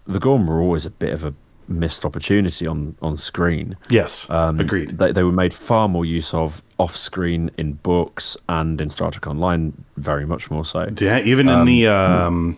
the 0.06 0.18
Gorn 0.18 0.46
were 0.46 0.60
always 0.60 0.84
a 0.84 0.90
bit 0.90 1.12
of 1.12 1.24
a 1.24 1.32
missed 1.68 2.04
opportunity 2.04 2.66
on 2.66 2.96
on 3.02 3.16
screen. 3.16 3.76
Yes. 3.90 4.28
Um, 4.30 4.60
Agreed. 4.60 4.98
They, 4.98 5.12
they 5.12 5.22
were 5.22 5.32
made 5.32 5.54
far 5.54 5.88
more 5.88 6.04
use 6.04 6.34
of 6.34 6.62
off 6.78 6.96
screen 6.96 7.50
in 7.56 7.74
books 7.74 8.36
and 8.48 8.80
in 8.80 8.90
Star 8.90 9.10
Trek 9.10 9.26
Online, 9.26 9.72
very 9.96 10.26
much 10.26 10.50
more 10.50 10.64
so. 10.64 10.88
Yeah, 10.98 11.20
even 11.20 11.48
in 11.48 11.64
the 11.64 11.86
um, 11.86 12.56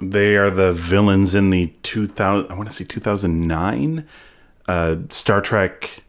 they 0.00 0.36
are 0.36 0.50
the 0.50 0.72
villains 0.72 1.34
in 1.34 1.50
the 1.50 1.72
2000 1.82 2.50
I 2.50 2.54
want 2.56 2.68
to 2.68 2.74
say 2.74 2.84
2009 2.84 4.06
uh, 4.68 4.96
Star 5.10 5.40
Trek 5.40 6.02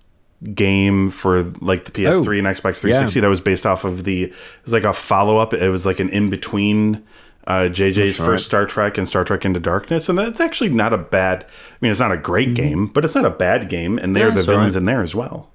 game 0.54 1.10
for 1.10 1.44
like 1.60 1.86
the 1.86 1.92
PS3 1.92 2.06
Oh, 2.08 2.32
and 2.32 2.48
Xbox 2.48 2.80
360 2.80 3.20
yeah. 3.20 3.22
that 3.22 3.28
was 3.30 3.42
based 3.42 3.66
off 3.66 3.84
of 3.84 4.04
the 4.06 4.26
it 4.26 4.34
was 4.64 4.72
like 4.74 4.84
a 4.84 4.94
follow-up 4.94 5.54
it 5.54 5.70
was 5.70 5.86
like 5.86 6.00
an 6.00 6.10
in 6.10 6.30
between 6.30 7.04
uh, 7.50 7.68
JJ's 7.70 7.96
That's 7.96 8.18
first. 8.18 8.46
Star 8.46 8.66
Trek 8.66 8.98
and 8.98 9.08
Star 9.10 9.26
Trek 9.26 9.44
Into 9.44 9.60
Darkness 9.60 10.08
and 10.08 10.18
that's 10.18 10.40
actually 10.40 10.70
not 10.70 10.94
a 10.94 10.98
bad 10.98 11.44
I 11.44 11.76
mean 11.82 11.92
it's 11.92 12.00
not 12.00 12.12
a 12.12 12.18
great 12.18 12.54
game 12.54 12.88
but 12.88 13.04
it's 13.04 13.16
not 13.16 13.26
a 13.26 13.30
bad 13.32 13.68
game 13.70 13.98
and 13.98 14.16
they're 14.16 14.30
Mm-hmm. 14.30 14.38
Yeah, 14.38 14.42
the 14.44 14.52
villains 14.52 14.76
right. 14.76 14.80
in 14.82 14.86
there 14.86 15.02
as 15.02 15.14
well 15.16 15.50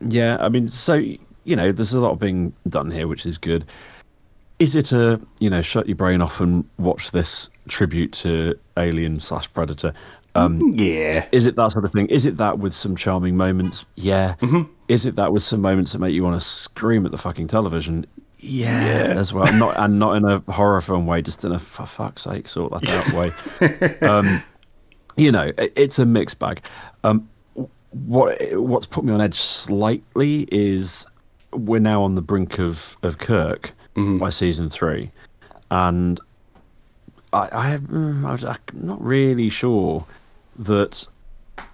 Yeah, 0.00 0.36
I 0.40 0.48
mean, 0.50 0.68
so 0.68 0.94
you 1.44 1.56
know, 1.56 1.72
there's 1.72 1.94
a 1.94 2.00
lot 2.00 2.18
being 2.18 2.52
done 2.68 2.90
here, 2.90 3.06
which 3.08 3.24
is 3.24 3.38
good. 3.38 3.64
Is 4.58 4.74
it 4.76 4.92
a 4.92 5.18
you 5.38 5.48
know, 5.48 5.62
shut 5.62 5.86
your 5.86 5.96
brain 5.96 6.20
off 6.20 6.40
and 6.40 6.64
watch 6.78 7.12
this 7.12 7.48
tribute 7.68 8.12
to 8.12 8.58
Alien 8.76 9.18
slash 9.20 9.50
Predator? 9.52 9.94
Um, 10.34 10.74
yeah 10.76 11.26
is 11.32 11.46
it 11.46 11.56
that 11.56 11.72
sort 11.72 11.84
of 11.84 11.92
thing? 11.92 12.06
Is 12.08 12.26
it 12.26 12.36
that 12.36 12.58
with 12.58 12.74
some 12.74 12.94
charming 12.96 13.36
moments? 13.36 13.86
Yeah. 13.96 14.34
Is 14.88 15.06
it 15.06 15.16
that 15.16 15.32
with 15.32 15.42
some 15.42 15.60
moments 15.60 15.92
that 15.92 15.98
make 16.00 16.12
you 16.14 16.22
want 16.22 16.36
to 16.36 16.46
scream 16.46 17.06
at 17.06 17.12
the 17.12 17.18
fucking 17.18 17.48
television? 17.48 18.06
Yeah, 18.40 19.14
as 19.16 19.32
well. 19.32 19.52
Not 19.52 19.76
and 19.78 19.98
not 19.98 20.16
in 20.16 20.24
a 20.24 20.38
horror 20.52 20.80
film 20.80 21.06
way, 21.06 21.22
just 21.22 21.44
in 21.44 21.52
a 21.52 21.58
for 21.58 21.86
fuck's 21.86 22.22
sake 22.22 22.46
sort 22.48 22.72
that 22.72 22.88
out 22.88 23.12
way. 23.12 23.98
um, 24.08 24.42
you 25.16 25.32
know, 25.32 25.50
it, 25.58 25.72
it's 25.76 25.98
a 25.98 26.06
mixed 26.06 26.38
bag. 26.38 26.64
Um, 27.02 27.28
what 27.90 28.38
what's 28.52 28.86
put 28.86 29.04
me 29.04 29.12
on 29.12 29.20
edge 29.20 29.34
slightly 29.34 30.46
is 30.52 31.06
we're 31.52 31.80
now 31.80 32.02
on 32.02 32.14
the 32.14 32.22
brink 32.22 32.58
of 32.58 32.96
of 33.02 33.18
Kirk 33.18 33.72
by 33.96 34.30
season 34.30 34.68
three, 34.68 35.10
and 35.72 36.20
I, 37.32 37.48
I 37.50 37.76
mm, 37.78 38.24
I- 38.46 38.52
I'm 38.52 38.86
not 38.86 39.02
really 39.04 39.48
sure 39.48 40.06
that 40.60 41.04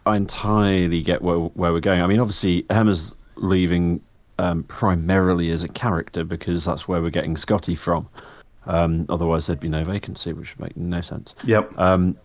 I 0.06 0.16
entirely 0.16 1.02
get 1.02 1.20
where 1.20 1.36
where 1.36 1.72
we're 1.74 1.80
going. 1.80 2.00
I 2.00 2.06
mean, 2.06 2.20
obviously, 2.20 2.64
Hemmer's 2.70 3.14
leaving 3.36 4.00
um, 4.38 4.64
primarily 4.64 5.50
as 5.50 5.62
a 5.62 5.68
character 5.68 6.24
because 6.24 6.64
that's 6.64 6.88
where 6.88 7.00
we're 7.00 7.10
getting 7.10 7.36
Scotty 7.36 7.74
from. 7.74 8.08
Um, 8.66 9.06
otherwise, 9.08 9.46
there'd 9.46 9.60
be 9.60 9.68
no 9.68 9.84
vacancy, 9.84 10.32
which 10.32 10.56
would 10.56 10.68
make 10.68 10.76
no 10.76 11.00
sense. 11.00 11.34
yep 11.44 11.70
Um, 11.78 12.16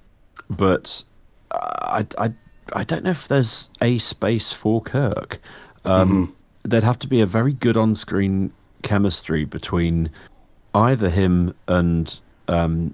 but 0.50 1.04
I, 1.51 2.06
I, 2.18 2.32
I 2.74 2.84
don't 2.84 3.04
know 3.04 3.12
if 3.12 3.28
there's 3.28 3.70
a 3.82 3.98
space 3.98 4.51
for 4.51 4.82
Kirk. 4.82 5.39
Um, 5.86 6.36
There'd 6.63 6.84
have 6.84 7.00
to 7.00 7.08
be 7.08 7.22
a 7.22 7.25
very 7.25 7.54
good 7.54 7.78
on-screen 7.78 8.51
chemistry 8.84 9.46
between 9.46 10.10
either 10.75 11.10
him 11.10 11.54
and 11.68 12.20
um, 12.48 12.94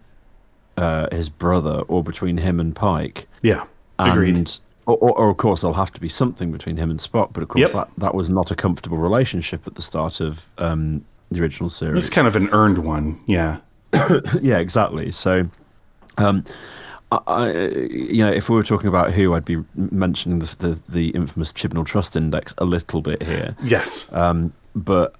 uh, 0.77 1.07
his 1.11 1.29
brother, 1.29 1.81
or 1.87 2.03
between 2.03 2.37
him 2.37 2.59
and 2.59 2.75
Pike. 2.75 3.27
yeah 3.41 3.65
agreed 3.99 4.35
And 4.35 4.59
or, 4.85 4.97
or, 4.97 5.17
or 5.17 5.29
of 5.29 5.37
course, 5.37 5.61
there'll 5.61 5.73
have 5.75 5.91
to 5.93 6.01
be 6.01 6.09
something 6.09 6.51
between 6.51 6.77
him 6.77 6.89
and 6.89 6.99
Spock. 6.99 7.33
But 7.33 7.43
of 7.43 7.49
course, 7.49 7.61
Yep. 7.61 7.71
that, 7.73 7.89
that 7.97 8.15
was 8.15 8.29
not 8.29 8.51
a 8.51 8.55
comfortable 8.55 8.97
relationship 8.97 9.65
at 9.67 9.75
the 9.75 9.81
start 9.81 10.19
of 10.21 10.47
um, 10.57 11.03
the 11.31 11.41
original 11.41 11.69
series. 11.69 12.05
it's 12.05 12.13
kind 12.13 12.27
of 12.27 12.35
an 12.35 12.49
earned 12.51 12.79
one 12.79 13.19
yeah 13.25 13.57
yeah, 14.41 14.57
exactly. 14.57 15.09
So, 15.11 15.47
um, 16.17 16.43
I, 17.11 17.19
I, 17.27 17.51
you 17.89 18.23
know, 18.25 18.31
if 18.31 18.49
we 18.49 18.55
were 18.55 18.63
talking 18.63 18.87
about 18.87 19.11
who, 19.13 19.33
I'd 19.33 19.45
be 19.45 19.63
mentioning 19.75 20.39
the 20.39 20.55
the, 20.59 20.79
the 20.89 21.07
infamous 21.09 21.53
Chibnall 21.53 21.85
Trust 21.85 22.15
Index 22.15 22.53
a 22.57 22.65
little 22.65 23.01
bit 23.01 23.23
here. 23.23 23.55
yes 23.63 24.11
Um, 24.13 24.51
but 24.75 25.15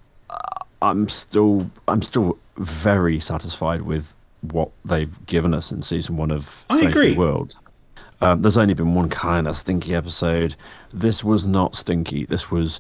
I'm 0.82 1.08
still 1.08 1.70
I'm 1.88 2.02
still 2.02 2.38
very 2.58 3.20
satisfied 3.20 3.82
with 3.84 4.14
what 4.42 4.70
they've 4.84 5.26
given 5.26 5.54
us 5.54 5.72
in 5.72 5.82
season 5.82 6.18
one 6.18 6.32
of 6.32 6.46
Strange 6.72 6.84
New 6.84 6.90
agree. 6.90 7.16
Um, 8.26 8.42
there's 8.42 8.58
only 8.58 8.74
been 8.74 8.94
one 8.96 9.10
kind 9.10 9.48
of 9.48 9.56
stinky 9.56 9.94
episode. 9.94 10.56
This 10.92 11.24
was 11.24 11.46
not 11.46 11.76
stinky. 11.76 12.26
This 12.26 12.50
was, 12.50 12.80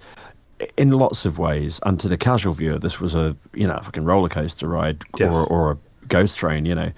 in 0.75 0.89
lots 0.89 1.25
of 1.25 1.37
ways, 1.37 1.79
and 1.85 1.99
to 1.99 2.07
the 2.07 2.17
casual 2.17 2.53
viewer, 2.53 2.79
this 2.79 2.99
was 2.99 3.13
a 3.13 3.35
you 3.53 3.67
know 3.67 3.77
fucking 3.81 4.05
roller 4.05 4.29
coaster 4.29 4.67
ride 4.67 5.03
Yes. 5.19 5.33
or 5.33 5.45
or 5.47 5.71
a 5.71 5.77
ghost 6.07 6.37
train. 6.39 6.65
You 6.65 6.75
know, 6.75 6.91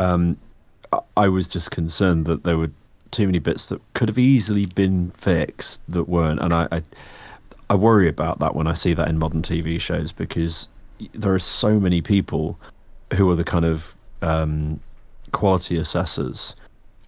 um, 0.00 0.36
I, 0.92 0.98
I 1.16 1.28
was 1.28 1.46
just 1.46 1.70
concerned 1.70 2.26
that 2.26 2.42
there 2.44 2.58
were 2.58 2.70
too 3.12 3.26
many 3.26 3.38
bits 3.38 3.66
that 3.66 3.80
could 3.94 4.08
have 4.08 4.18
easily 4.18 4.66
been 4.66 5.10
fixed 5.12 5.80
that 5.88 6.08
weren't, 6.08 6.40
and 6.40 6.52
I, 6.52 6.66
I 6.72 6.82
I 7.70 7.74
worry 7.76 8.08
about 8.08 8.40
that 8.40 8.54
when 8.56 8.66
I 8.66 8.74
see 8.74 8.94
that 8.94 9.08
in 9.08 9.18
modern 9.18 9.42
TV 9.42 9.80
shows 9.80 10.10
because 10.12 10.68
there 11.14 11.32
are 11.32 11.38
so 11.38 11.78
many 11.78 12.02
people 12.02 12.58
who 13.14 13.30
are 13.30 13.36
the 13.36 13.44
kind 13.44 13.64
of 13.64 13.94
um, 14.22 14.80
quality 15.32 15.76
assessors 15.76 16.54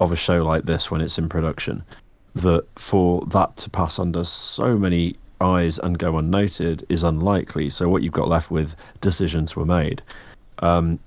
of 0.01 0.13
a 0.13 0.17
show 0.17 0.45
like 0.45 0.65
this 0.65 0.91
when 0.91 1.01
it's 1.01 1.19
in 1.19 1.29
production 1.29 1.85
that 2.35 2.67
for 2.77 3.25
that 3.27 3.57
to 3.57 3.71
pass 3.71 3.99
under 3.99 4.25
so 4.25 4.77
many 4.77 5.17
eyes 5.41 5.79
and 5.79 5.99
go 5.99 6.19
unnoted 6.19 6.85
is 6.89 7.03
unlikely. 7.03 7.71
So 7.71 7.89
what 7.89 8.03
you've 8.03 8.13
got 8.13 8.29
left 8.29 8.51
with 8.51 8.75
decisions 9.01 9.55
were 9.55 9.67
made. 9.67 10.03
Um, 10.61 10.99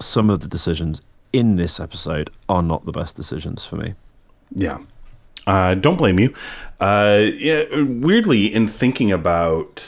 some 0.00 0.30
of 0.30 0.40
the 0.40 0.48
decisions 0.48 1.02
in 1.32 1.56
this 1.56 1.80
episode 1.80 2.30
are 2.48 2.62
not 2.62 2.84
the 2.84 2.92
best 2.92 3.16
decisions 3.16 3.64
for 3.64 3.76
me. 3.76 3.94
Yeah. 4.54 4.78
Uh, 5.46 5.74
don't 5.74 5.96
blame 5.96 6.18
you. 6.18 6.34
Uh, 6.80 7.26
yeah, 7.34 7.64
weirdly, 7.82 8.52
in 8.52 8.68
thinking 8.68 9.12
about 9.12 9.82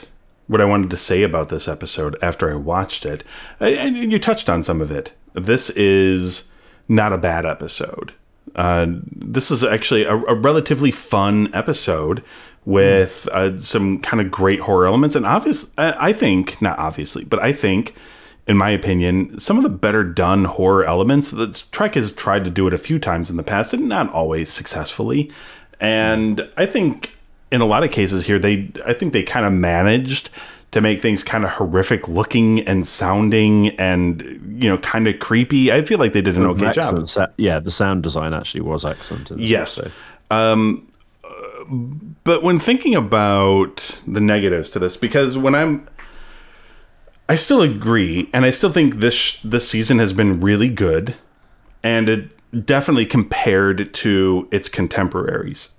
what 0.46 0.60
I 0.60 0.64
wanted 0.64 0.90
to 0.90 0.96
say 0.96 1.22
about 1.22 1.48
this 1.48 1.68
episode 1.68 2.16
after 2.22 2.50
I 2.50 2.54
watched 2.54 3.04
it, 3.04 3.24
and 3.60 3.96
you 3.96 4.18
touched 4.18 4.48
on 4.48 4.62
some 4.62 4.80
of 4.80 4.90
it. 4.90 5.12
This 5.34 5.70
is 5.70 6.48
not 6.88 7.12
a 7.12 7.18
bad 7.18 7.44
episode. 7.44 8.14
Uh, 8.58 8.86
this 9.14 9.52
is 9.52 9.62
actually 9.62 10.02
a, 10.02 10.14
a 10.14 10.34
relatively 10.34 10.90
fun 10.90 11.48
episode 11.54 12.24
with 12.64 13.28
uh, 13.30 13.58
some 13.60 14.00
kind 14.00 14.20
of 14.20 14.32
great 14.32 14.58
horror 14.58 14.84
elements, 14.84 15.14
and 15.14 15.24
obvious. 15.24 15.70
I 15.78 16.08
I 16.08 16.12
think 16.12 16.60
not 16.60 16.76
obviously, 16.76 17.24
but 17.24 17.40
I 17.40 17.52
think, 17.52 17.94
in 18.48 18.56
my 18.56 18.70
opinion, 18.70 19.38
some 19.38 19.58
of 19.58 19.62
the 19.62 19.70
better 19.70 20.02
done 20.02 20.44
horror 20.44 20.84
elements. 20.84 21.30
that 21.30 21.64
Trek 21.70 21.94
has 21.94 22.12
tried 22.12 22.44
to 22.44 22.50
do 22.50 22.66
it 22.66 22.74
a 22.74 22.78
few 22.78 22.98
times 22.98 23.30
in 23.30 23.36
the 23.36 23.44
past, 23.44 23.72
and 23.72 23.88
not 23.88 24.12
always 24.12 24.52
successfully. 24.52 25.30
And 25.80 26.50
I 26.56 26.66
think 26.66 27.16
in 27.52 27.60
a 27.60 27.66
lot 27.66 27.84
of 27.84 27.92
cases 27.92 28.26
here, 28.26 28.40
they 28.40 28.72
I 28.84 28.92
think 28.92 29.12
they 29.12 29.22
kind 29.22 29.46
of 29.46 29.52
managed 29.52 30.30
to 30.70 30.80
make 30.80 31.00
things 31.00 31.25
kind 31.25 31.44
of 31.44 31.50
horrific 31.50 32.08
looking 32.08 32.60
and 32.60 32.87
sounding 32.87 33.68
and 33.78 34.22
you 34.62 34.68
know 34.68 34.78
kind 34.78 35.08
of 35.08 35.18
creepy. 35.18 35.72
I 35.72 35.82
feel 35.82 35.98
like 35.98 36.12
they 36.12 36.22
did 36.22 36.37
an 36.37 36.46
okay 36.46 36.72
job. 36.72 36.78
Excellent 36.78 37.08
sa- 37.08 37.26
yeah, 37.37 37.58
the 37.58 37.70
sound 37.70 38.02
design 38.02 38.34
actually 38.34 38.60
was 38.62 38.84
excellent. 38.84 39.30
Yes. 39.37 39.78
episode. 39.78 39.92
Um, 40.30 40.87
uh, 41.25 41.64
but 42.25 42.42
when 42.42 42.58
thinking 42.58 42.94
about 42.94 43.98
the 44.06 44.20
negatives 44.20 44.70
to 44.70 44.78
this, 44.78 44.96
because 44.96 45.38
when 45.38 45.54
I'm, 45.54 45.88
I 47.28 47.37
still 47.37 47.62
agree, 47.62 48.28
and 48.32 48.44
I 48.44 48.50
still 48.50 48.72
think 48.72 48.96
this 48.96 49.40
this 49.42 49.68
season 49.68 49.98
has 49.98 50.12
been 50.12 50.40
really 50.40 50.68
good, 50.68 51.16
and 51.82 52.08
it 52.08 52.66
definitely 52.66 53.06
compared 53.06 53.92
to 53.94 54.48
its 54.50 54.68
contemporaries 54.68 55.70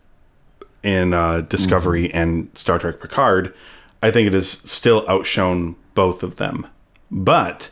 in 0.83 1.13
uh, 1.13 1.41
Discovery 1.41 2.07
mm-hmm. 2.07 2.17
and 2.17 2.57
Star 2.57 2.79
Trek 2.79 2.99
Picard, 2.99 3.53
I 4.01 4.11
think 4.11 4.27
it 4.27 4.33
has 4.33 4.49
still 4.49 5.05
outshone 5.09 5.75
both 5.93 6.23
of 6.23 6.37
them. 6.37 6.67
But 7.11 7.69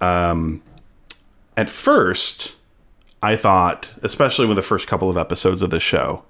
um, 0.00 0.62
at 1.56 1.70
first, 1.70 2.54
I 3.22 3.36
thought, 3.36 3.92
especially 4.02 4.46
with 4.46 4.56
the 4.56 4.62
first 4.62 4.86
couple 4.86 5.10
of 5.10 5.16
episodes 5.16 5.62
of 5.62 5.70
the 5.70 5.80
show, 5.80 6.24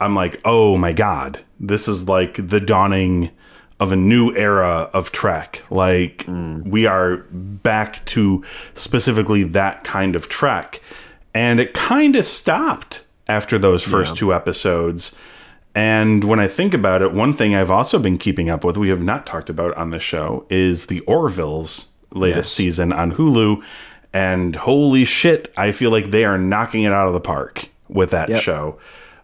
I'm 0.00 0.14
like, 0.14 0.40
oh 0.44 0.76
my 0.76 0.92
god, 0.92 1.40
this 1.58 1.86
is 1.86 2.08
like 2.08 2.48
the 2.48 2.60
dawning 2.60 3.30
of 3.78 3.92
a 3.92 3.96
new 3.96 4.34
era 4.34 4.90
of 4.92 5.10
Trek. 5.12 5.62
Like 5.70 6.24
we 6.64 6.86
are 6.86 7.18
back 7.30 8.04
to 8.06 8.44
specifically 8.74 9.42
that 9.42 9.84
kind 9.84 10.16
of 10.16 10.28
Trek, 10.28 10.80
and 11.34 11.60
it 11.60 11.74
kind 11.74 12.16
of 12.16 12.24
stopped 12.24 13.02
after 13.28 13.58
those 13.58 13.82
first 13.82 14.16
two 14.16 14.32
episodes. 14.34 15.18
And 15.80 16.24
when 16.24 16.38
I 16.38 16.46
think 16.46 16.74
about 16.74 17.00
it, 17.00 17.12
one 17.14 17.32
thing 17.32 17.54
I've 17.54 17.70
also 17.70 17.98
been 17.98 18.18
keeping 18.18 18.50
up 18.50 18.64
with, 18.64 18.76
we 18.76 18.90
have 18.90 19.00
not 19.02 19.24
talked 19.24 19.48
about 19.48 19.74
on 19.78 19.88
the 19.90 19.98
show, 19.98 20.44
is 20.50 20.86
the 20.86 21.00
Orville's 21.00 21.88
latest 22.12 22.50
Yes. 22.50 22.54
season 22.54 22.92
on 22.92 23.12
Hulu. 23.12 23.62
And 24.12 24.56
holy 24.56 25.06
shit, 25.06 25.50
I 25.56 25.72
feel 25.72 25.90
like 25.90 26.10
they 26.10 26.24
are 26.26 26.36
knocking 26.36 26.82
it 26.82 26.92
out 26.92 27.06
of 27.08 27.14
the 27.14 27.20
park 27.20 27.68
with 27.88 28.10
that 28.10 28.28
Yep. 28.28 28.40
show. 28.42 28.78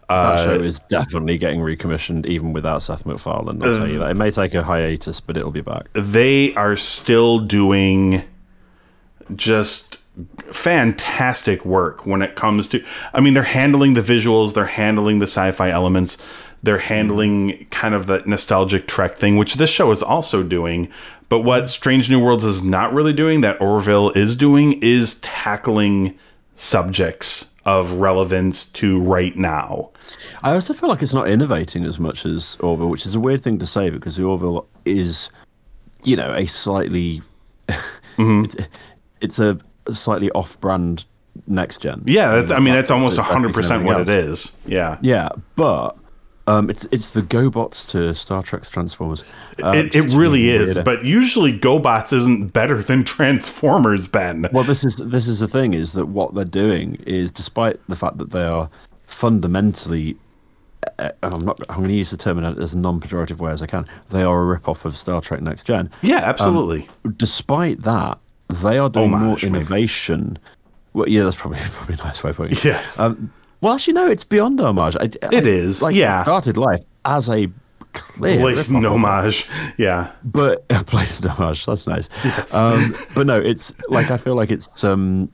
That 0.08 0.14
uh, 0.14 0.44
show 0.44 0.52
is 0.60 0.78
definitely 0.88 1.36
getting 1.36 1.60
recommissioned, 1.60 2.25
even 2.26 2.54
without 2.54 2.80
Seth 2.82 3.04
MacFarlane. 3.04 3.62
I'll 3.62 3.75
tell 3.75 3.88
you 3.88 3.98
that. 3.98 4.10
It 4.12 4.16
may 4.16 4.30
take 4.30 4.54
a 4.54 4.62
hiatus, 4.62 5.20
but 5.20 5.36
it'll 5.36 5.50
be 5.50 5.60
back. 5.60 5.88
they 5.92 6.54
are 6.54 6.76
still 6.76 7.40
doing 7.40 8.22
just 9.34 9.98
fantastic 10.46 11.64
work 11.64 12.06
when 12.06 12.23
it 12.23 12.37
comes 12.37 12.68
to 12.68 12.82
I 13.12 13.20
mean 13.20 13.35
they're 13.35 13.42
handling 13.42 13.94
the 13.94 14.00
visuals, 14.00 14.54
they're 14.54 14.64
handling 14.64 15.18
the 15.18 15.26
sci-fi 15.26 15.70
elements, 15.70 16.16
they're 16.62 16.78
handling 16.78 17.66
kind 17.70 17.94
of 17.94 18.06
the 18.06 18.23
nostalgic 18.26 18.87
Trek 18.87 19.16
thing, 19.16 19.37
which 19.37 19.54
this 19.54 19.70
show 19.70 19.90
is 19.90 20.02
also 20.02 20.42
doing. 20.42 20.88
But 21.28 21.40
what 21.40 21.68
Strange 21.68 22.08
New 22.08 22.23
Worlds 22.23 22.44
is 22.44 22.62
not 22.62 22.92
really 22.92 23.12
doing, 23.12 23.40
that 23.40 23.61
Orville 23.61 24.11
is 24.11 24.37
doing, 24.37 24.80
is 24.82 25.20
tackling 25.20 26.18
subjects 26.54 27.50
of 27.64 27.92
relevance 27.94 28.64
to 28.64 29.00
right 29.00 29.37
now. 29.37 29.90
I 30.43 30.54
also 30.54 30.73
feel 30.73 30.88
like 30.88 31.02
it's 31.02 31.12
not 31.12 31.28
innovating 31.28 31.84
as 31.84 31.99
much 31.99 32.25
as 32.25 32.56
Orville, 32.60 32.88
which 32.88 33.04
is 33.06 33.17
a 33.17 33.21
weird 33.21 33.43
thing 33.43 33.58
to 33.58 33.67
say 33.67 33.90
because 33.90 34.17
the 34.17 34.23
Orville 34.23 34.69
is, 34.84 35.30
you 36.04 36.17
know, 36.17 36.32
a 36.32 36.47
slightly, 36.47 37.23
mm-hmm. 37.69 38.45
it's, 38.45 38.56
it's 39.21 39.38
a 39.40 39.58
slightly 39.90 40.30
off-brand 40.30 41.04
next 41.46 41.78
gen. 41.78 42.02
Yeah, 42.06 42.36
that's 42.36 42.50
I 42.50 42.58
mean 42.58 42.75
that's 42.75 42.90
almost 42.90 43.18
It's 43.18 43.28
100% 43.28 43.84
what 43.84 44.00
it 44.00 44.10
everything. 44.10 44.52
Yeah. 44.66 44.99
Yeah, 45.02 45.28
but 45.54 45.96
um, 46.49 46.70
it's 46.70 46.86
it's 46.92 47.10
the 47.10 47.22
GoBots 47.22 47.90
to 47.90 48.14
Star 48.14 48.42
Trek's 48.42 48.70
Transformers. 48.70 49.25
Um, 49.62 49.76
it, 49.76 49.94
it 49.94 50.14
really 50.14 50.50
is, 50.50 50.76
weirder. 50.76 50.82
but 50.84 51.04
usually 51.04 51.58
GoBots 51.58 52.12
isn't 52.12 52.52
better 52.52 52.80
than 52.82 53.02
Transformers, 53.04 54.06
Ben. 54.06 54.46
Well, 54.52 54.64
this 54.64 54.84
is 54.84 54.96
this 54.96 55.26
is 55.26 55.40
the 55.40 55.49
thing 55.49 55.75
is 55.75 55.92
that 55.94 56.06
what 56.06 56.34
they're 56.34 56.44
doing 56.44 57.02
is, 57.06 57.32
despite 57.32 57.80
the 57.88 57.96
fact 57.96 58.18
that 58.18 58.30
they 58.30 58.44
are 58.44 58.70
fundamentally, 59.06 60.16
uh, 61.00 61.10
I'm 61.25 61.44
not. 61.44 61.60
I'm 61.68 61.78
going 61.78 61.88
to 61.88 61.94
use 61.96 62.10
the 62.10 62.16
term 62.16 62.38
in 62.38 62.44
as 62.44 62.76
non-pejorative 62.76 63.38
way 63.38 63.50
as 63.50 63.60
I 63.60 63.66
can. 63.66 63.84
They 64.10 64.22
are 64.22 64.40
a 64.40 64.44
rip-off 64.44 64.84
of 64.84 64.96
Star 64.96 65.20
Trek 65.20 65.42
Next 65.42 65.64
Gen. 65.64 65.90
Yeah, 66.02 66.20
absolutely. 66.22 66.88
Despite 67.16 67.82
that, 67.82 68.18
they 68.49 68.78
are 68.78 68.89
doing 68.89 69.11
more 69.11 69.19
Homage, 69.21 69.43
maybe. 69.45 69.56
innovation. 69.56 70.39
Well, 70.93 71.09
yeah, 71.09 71.25
that's 71.25 71.37
probably 71.37 71.59
probably 71.73 71.95
a 71.95 72.04
nice 72.04 72.23
way 72.23 72.30
of 72.30 72.37
putting 72.37 72.56
it. 72.56 72.65
Yes. 72.65 72.99
Um, 73.00 73.32
well, 73.61 73.75
actually, 73.75 73.95
no, 73.95 74.06
it's 74.09 74.25
beyond 74.25 74.61
homage. 74.61 74.97
I, 74.97 75.04
It 75.32 75.47
is, 75.47 75.82
Like, 75.82 75.95
yeah. 75.97 76.21
It 76.21 76.25
started 76.25 76.56
life 76.56 76.80
as 77.04 77.28
a 77.28 77.49
clear 77.93 78.37
like 78.45 78.56
rip-off 78.56 78.69
no 78.69 78.78
of 78.78 78.85
it. 78.85 78.89
homage. 79.06 79.49
Yeah. 79.78 80.11
but 80.25 80.65
a 80.71 80.85
place 80.85 81.19
of 81.19 81.25
homage. 81.30 81.65
That's 81.67 81.87
nice. 81.87 82.09
Um, 82.54 82.95
but 83.15 83.26
no, 83.26 83.39
it's 83.41 83.73
like 83.89 84.11
I 84.11 84.17
feel 84.19 84.35
like 84.35 84.50
it's 84.50 84.85
um, 84.85 85.30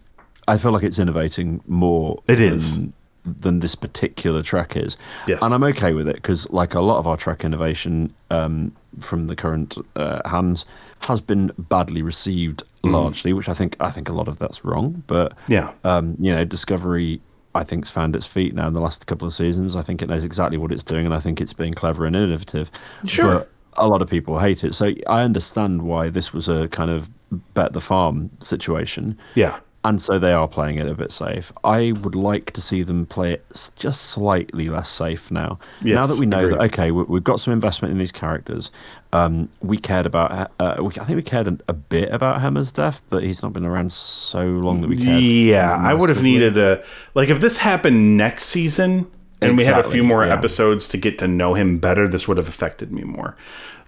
I 0.49 0.57
feel 0.57 0.73
like 0.73 0.83
it's 0.85 0.99
innovating 0.99 1.61
more. 1.67 2.23
It 2.29 2.41
is. 2.41 2.77
than, 2.77 2.93
than 3.25 3.59
this 3.61 3.75
particular 3.75 4.43
track 4.43 4.77
is. 4.77 4.97
Yes. 5.29 5.41
and 5.43 5.53
I'm 5.55 5.63
okay 5.65 5.93
with 5.93 6.09
it 6.09 6.17
because 6.17 6.49
like 6.51 6.75
a 6.75 6.81
lot 6.81 6.99
of 6.99 7.07
our 7.07 7.17
track 7.17 7.45
innovation 7.45 8.13
um, 8.31 8.75
from 9.01 9.27
the 9.29 9.37
current 9.37 9.77
uh, 9.97 10.29
hands 10.29 10.65
has 11.01 11.21
been 11.21 11.51
badly 11.59 12.03
received 12.03 12.63
largely, 12.85 13.33
which 13.33 13.49
I 13.49 13.55
think 13.55 13.77
I 13.81 13.91
think 13.91 14.09
a 14.09 14.13
lot 14.13 14.29
of 14.29 14.39
that's 14.39 14.65
wrong. 14.65 15.03
But. 15.07 15.37
Yeah. 15.49 15.73
um, 15.85 16.17
you 16.21 16.33
know, 16.33 16.45
Discovery. 16.45 17.21
I 17.55 17.65
think's 17.65 17.91
found 17.91 18.17
its 18.17 18.27
feet 18.27 18.55
now 18.55 18.67
in 18.67 18.73
the 18.73 18.81
last 18.81 19.07
couple 19.07 19.29
of 19.29 19.35
seasons. 19.35 19.77
I 19.77 19.83
think 19.83 20.01
it 20.01 20.09
knows 20.09 20.25
exactly 20.25 20.57
what 20.57 20.73
it's 20.73 20.83
doing, 20.83 21.05
and 21.05 21.15
I 21.15 21.21
think 21.21 21.39
it's 21.39 21.53
being 21.53 21.75
clever 21.75 22.07
and 22.07 22.17
innovative. 22.17 22.71
Sure. 23.05 23.41
But 23.41 23.51
a 23.77 23.87
lot 23.87 24.01
of 24.01 24.09
people 24.09 24.39
hate 24.39 24.65
it. 24.65 24.75
So 24.75 24.93
I 25.07 25.23
understand 25.23 25.83
why 25.83 26.09
this 26.09 26.33
was 26.33 26.49
a 26.49 26.69
kind 26.69 26.91
of 26.91 27.11
bet 27.55 27.75
the 27.75 27.81
farm 27.81 28.31
situation. 28.41 29.19
Yeah. 29.35 29.59
And 29.85 30.01
so 30.01 30.19
they 30.21 30.33
are 30.33 30.47
playing 30.47 30.79
it 30.79 30.87
a 30.87 30.95
bit 30.95 31.11
safe. 31.11 31.51
I 31.65 31.91
would 32.03 32.15
like 32.15 32.53
to 32.53 32.61
see 32.61 32.85
them 32.85 33.05
play 33.05 33.33
it 33.33 33.71
just 33.75 34.03
slightly 34.03 34.69
less 34.69 34.89
safe 34.89 35.31
now. 35.33 35.59
now 35.83 36.07
that 36.07 36.21
we 36.21 36.27
know 36.27 36.39
agreed. 36.39 36.53
that, 36.53 36.65
okay, 36.73 36.91
we, 36.93 37.03
we've 37.03 37.25
got 37.25 37.41
some 37.41 37.53
investment 37.53 37.91
in 37.91 37.99
these 37.99 38.13
characters. 38.13 38.71
Um, 39.13 39.49
we 39.61 39.79
cared 39.79 40.07
about, 40.07 40.53
uh, 40.61 40.77
we, 40.79 40.93
I 41.01 41.05
think 41.05 41.17
we 41.17 41.23
cared 41.23 41.63
a, 41.67 41.73
bit 41.73 42.13
about 42.13 42.41
Hammer's 42.41 42.71
death, 42.71 43.03
but 43.11 43.25
he's 43.25 43.43
not 43.43 43.53
been 43.53 43.67
around 43.67 43.93
so 43.93 44.45
long 44.45 44.83
that 44.83 44.89
we 44.89 44.97
cared. 44.97 45.21
Yeah, 45.21 45.75
I 45.77 45.95
would 45.95 46.09
have 46.11 46.23
needed 46.23 46.57
a 46.57 46.85
like 47.15 47.29
if 47.29 47.41
this 47.41 47.59
happened 47.59 48.17
next 48.17 48.45
season 48.45 49.11
and 49.41 49.57
we 49.57 49.65
had 49.65 49.79
a 49.81 49.89
few 49.89 50.05
more 50.05 50.25
yeah. 50.25 50.33
episodes 50.33 50.87
to 50.89 50.97
get 50.97 51.19
to 51.19 51.27
know 51.27 51.55
him 51.55 51.79
better, 51.79 52.07
this 52.07 52.29
would 52.29 52.37
have 52.37 52.49
affected 52.49 52.93
me 52.93 53.03
more. 53.03 53.37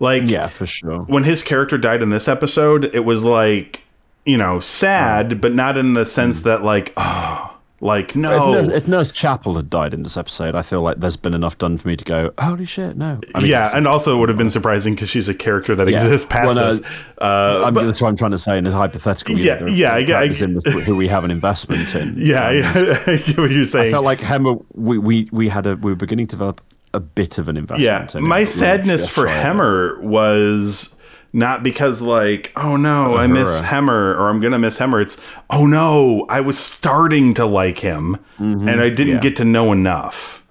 Like 0.01 0.25
Yeah, 0.25 0.49
for 0.49 0.67
sure. 0.67 1.03
when 1.03 1.23
his 1.25 1.43
character 1.43 1.79
died 1.79 2.03
in 2.03 2.11
this 2.11 2.27
episode, 2.27 2.87
it 2.87 3.05
was 3.05 3.25
like, 3.25 3.84
you 4.27 4.37
know, 4.37 4.61
sad, 4.61 5.41
but 5.41 5.53
not 5.53 5.77
in 5.77 5.95
the 5.95 6.05
sense 6.07 6.43
that 6.43 6.63
like, 6.63 6.93
oh, 6.97 7.51
like 7.81 8.17
no. 8.17 8.53
Nurse, 8.53 8.73
if 8.73 8.89
Nurse 8.89 9.13
Chapel 9.13 9.57
had 9.57 9.69
died 9.69 9.93
in 9.93 10.03
this 10.05 10.17
episode, 10.17 10.55
I 10.55 10.63
feel 10.63 10.81
like 10.81 11.01
there's 11.01 11.17
been 11.19 11.35
enough 11.35 11.59
done 11.59 11.77
for 11.77 11.89
me 11.89 11.97
to 11.97 12.05
go, 12.05 12.33
holy 12.41 12.65
shit, 12.65 12.97
no. 12.97 13.21
I 13.35 13.41
mean, 13.41 13.51
yeah, 13.51 13.77
and 13.77 13.87
also 13.87 14.17
it 14.17 14.21
would 14.21 14.31
have 14.31 14.39
been 14.39 14.49
surprising 14.49 14.95
because 14.95 15.11
she's 15.11 15.29
a 15.29 15.35
character 15.35 15.75
that 15.77 15.87
Yeah. 15.89 15.95
exists 15.95 16.27
past 16.31 16.47
Well, 16.47 16.55
no, 16.55 16.63
us. 16.63 16.81
Uh, 17.21 17.63
I'm, 17.67 17.75
that's 17.75 18.01
what 18.01 18.09
I'm 18.09 18.17
trying 18.17 18.31
to 18.31 18.39
say 18.39 18.57
in 18.57 18.67
a 18.67 18.71
hypothetical. 18.73 19.37
Yeah, 19.39 19.63
are 19.63 19.69
yeah, 19.69 19.95
I 19.95 20.03
get- 20.03 20.17
I 20.17 20.29
this 20.29 20.65
who 20.85 20.97
we 20.97 21.09
have 21.09 21.25
an 21.25 21.31
investment 21.31 21.95
in. 21.95 22.15
yeah, 22.19 22.51
yeah, 22.51 22.73
I 23.07 23.17
get 23.17 23.37
what 23.39 23.51
you're 23.51 23.63
I 23.63 23.91
felt 23.91 24.05
like 24.05 24.21
Hemmer, 24.21 24.65
we, 24.73 24.97
we, 24.99 25.29
we 25.33 25.49
had 25.49 25.67
a 25.67 25.77
we 25.77 25.93
were 25.93 25.97
beginning 25.97 26.27
to 26.29 26.37
develop 26.37 26.63
a 26.95 27.01
bit 27.01 27.39
of 27.39 27.49
an 27.49 27.57
investment. 27.57 27.83
yeah, 27.83 28.07
in 28.19 28.23
my 28.27 28.41
but 28.43 28.49
sadness 28.49 29.09
for 29.09 29.27
shy 29.27 29.33
of 29.33 29.37
it. 29.41 29.45
Hemmer 29.47 30.01
was 30.01 30.95
not 31.35 31.63
because 31.63 32.01
like, 32.01 32.53
oh 32.57 32.77
no, 32.77 33.17
I 33.17 33.27
miss 33.27 33.61
Hemmer 33.61 34.15
or 34.17 34.31
I'm 34.31 34.41
gonna 34.41 34.59
miss 34.59 34.79
Hemmer. 34.79 35.03
It's 35.03 35.21
oh 35.51 35.67
no, 35.67 36.25
I 36.31 36.41
was 36.41 36.57
starting 36.59 37.35
to 37.35 37.45
like 37.45 37.79
him 37.81 38.17
and 38.39 38.71
I 38.81 38.89
didn't 38.89 38.97
Mm-hmm. 38.97 39.09
yeah. 39.17 39.21
get 39.21 39.37
to 39.37 39.45
know 39.45 39.73
enough. 39.73 40.43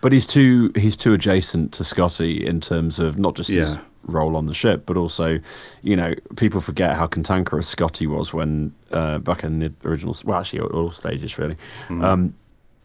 But 0.00 0.12
he's 0.12 0.26
too 0.28 0.70
he's 0.76 0.96
too 0.96 1.12
adjacent 1.12 1.72
to 1.72 1.84
Scotty 1.84 2.46
in 2.46 2.60
terms 2.60 2.98
of 3.00 3.18
not 3.18 3.34
just 3.34 3.50
his 3.50 3.76
role 4.04 4.36
on 4.36 4.46
the 4.46 4.54
ship, 4.54 4.84
but 4.86 4.96
also, 4.96 5.38
you 5.82 5.96
know, 5.96 6.14
people 6.36 6.60
forget 6.60 6.96
how 6.96 7.06
cantankerous 7.08 7.66
Scotty 7.68 8.06
was 8.06 8.32
when 8.32 8.72
uh, 8.92 9.18
back 9.18 9.42
in 9.44 9.58
the 9.58 9.72
original. 9.84 10.14
Well, 10.24 10.38
actually, 10.38 10.60
at 10.60 10.70
all 10.70 10.92
stages 10.92 11.36
really, 11.36 11.56
Hmm. 11.88 12.04
um, 12.04 12.34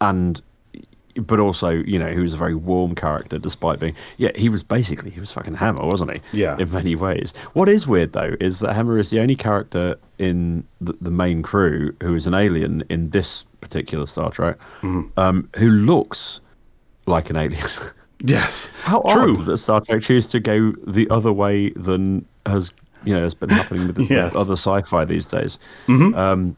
and 0.02 0.42
but 1.16 1.40
also 1.40 1.70
you 1.70 2.00
know 2.00 2.08
he 2.12 2.20
was 2.20 2.34
a 2.34 2.38
very 2.38 2.56
warm 2.56 2.96
character 2.96 3.38
despite 3.38 3.80
being 3.80 3.96
yeah 4.18 4.32
he 4.36 4.50
was 4.50 4.64
basically 4.64 5.10
he 5.12 5.20
was 5.20 5.32
fucking 5.32 5.54
Hammer 5.56 5.86
wasn't 5.86 6.12
he 6.12 6.22
Yeah. 6.42 6.58
in 6.58 6.72
many 6.72 6.96
ways 6.96 7.34
what 7.54 7.70
is 7.70 7.86
weird 7.88 8.14
though 8.14 8.36
is 8.40 8.60
that 8.60 8.74
Hammer 8.74 8.98
is 8.98 9.10
the 9.12 9.20
only 9.20 9.36
character 9.36 9.96
in 10.18 10.64
the, 10.82 10.94
the 11.02 11.12
main 11.12 11.42
crew 11.44 11.96
who 12.02 12.16
is 12.16 12.26
an 12.28 12.34
alien 12.34 12.84
in 12.90 13.10
this 13.12 13.44
particular 13.62 14.06
Star 14.06 14.32
Trek 14.32 14.58
Mm-hmm. 14.82 15.20
um, 15.20 15.50
who 15.58 15.70
looks 15.70 16.42
like 17.06 17.30
an 17.30 17.36
alien 17.38 17.64
Yes. 18.26 18.72
how 18.84 19.02
True. 19.02 19.36
odd 19.38 19.46
that 19.46 19.58
Star 19.58 19.82
Trek 19.82 20.02
choose 20.02 20.26
to 20.28 20.40
go 20.40 20.72
the 20.88 21.10
other 21.10 21.32
way 21.34 21.70
than 21.72 22.26
has 22.46 22.72
you 23.06 23.14
know 23.14 23.22
has 23.22 23.34
been 23.36 23.50
happening 23.50 23.88
with, 23.88 23.98
Yes. 24.00 24.10
Mm-hmm. 24.10 24.24
with 24.24 24.36
other 24.36 24.54
sci-fi 24.54 25.04
these 25.06 25.28
days. 25.28 25.60
Um, 25.90 26.56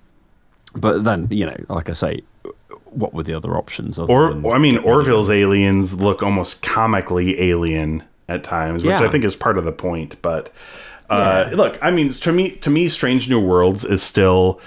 but 0.75 1.03
then 1.03 1.27
you 1.31 1.45
know, 1.45 1.55
like 1.69 1.89
I 1.89 1.93
say, 1.93 2.21
what 2.95 3.13
were 3.13 3.23
the 3.23 3.33
other 3.33 3.55
options? 3.57 3.99
Other 3.99 4.11
Or, 4.11 4.33
than 4.33 4.45
I 4.45 4.57
mean, 4.57 4.77
Orville's 4.79 5.29
aliens 5.29 5.99
look 5.99 6.23
almost 6.23 6.61
comically 6.61 7.41
alien 7.41 8.03
at 8.27 8.43
times, 8.43 8.83
which 8.83 8.89
Yeah. 8.91 9.01
I 9.03 9.09
think 9.09 9.23
is 9.23 9.35
part 9.35 9.57
of 9.57 9.65
the 9.65 9.71
point. 9.71 10.15
But 10.21 10.51
uh, 11.09 11.49
look, 11.53 11.77
I 11.81 11.91
mean, 11.91 12.09
to 12.09 12.31
me, 12.31 12.51
to 12.51 12.69
me, 12.69 12.87
Strange 12.87 13.29
New 13.29 13.39
Worlds 13.39 13.85
is 13.85 14.01
still 14.01 14.59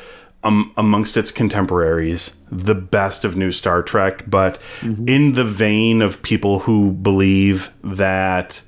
um, 0.44 0.72
amongst 0.76 1.16
its 1.16 1.32
contemporaries 1.32 2.36
the 2.50 2.74
best 2.76 3.24
of 3.24 3.36
new 3.36 3.50
Star 3.50 3.82
Trek. 3.82 4.24
But 4.28 4.58
Mm-hmm. 4.80 5.08
in 5.08 5.32
the 5.32 5.44
vein 5.44 6.00
of 6.02 6.22
people 6.22 6.60
who 6.60 6.92
believe 6.92 7.70
that. 7.82 8.62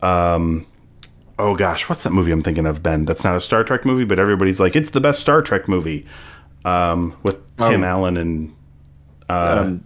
Um, 0.00 0.66
oh 1.40 1.56
gosh, 1.56 1.88
what's 1.88 2.04
that 2.04 2.12
movie 2.12 2.30
I'm 2.30 2.42
thinking 2.42 2.66
of, 2.66 2.82
Ben? 2.84 3.04
That's 3.04 3.24
not 3.24 3.34
a 3.36 3.40
Star 3.40 3.64
Trek 3.64 3.84
movie, 3.84 4.04
but 4.04 4.18
everybody's 4.20 4.60
like, 4.60 4.76
it's 4.76 4.90
the 4.92 5.00
best 5.00 5.18
Star 5.20 5.42
Trek 5.42 5.66
movie 5.68 6.06
um, 6.64 7.16
with 7.24 7.36
Tim 7.58 7.82
Oh. 7.82 7.86
Allen 7.86 8.16
and 8.16 8.54
um, 9.28 9.84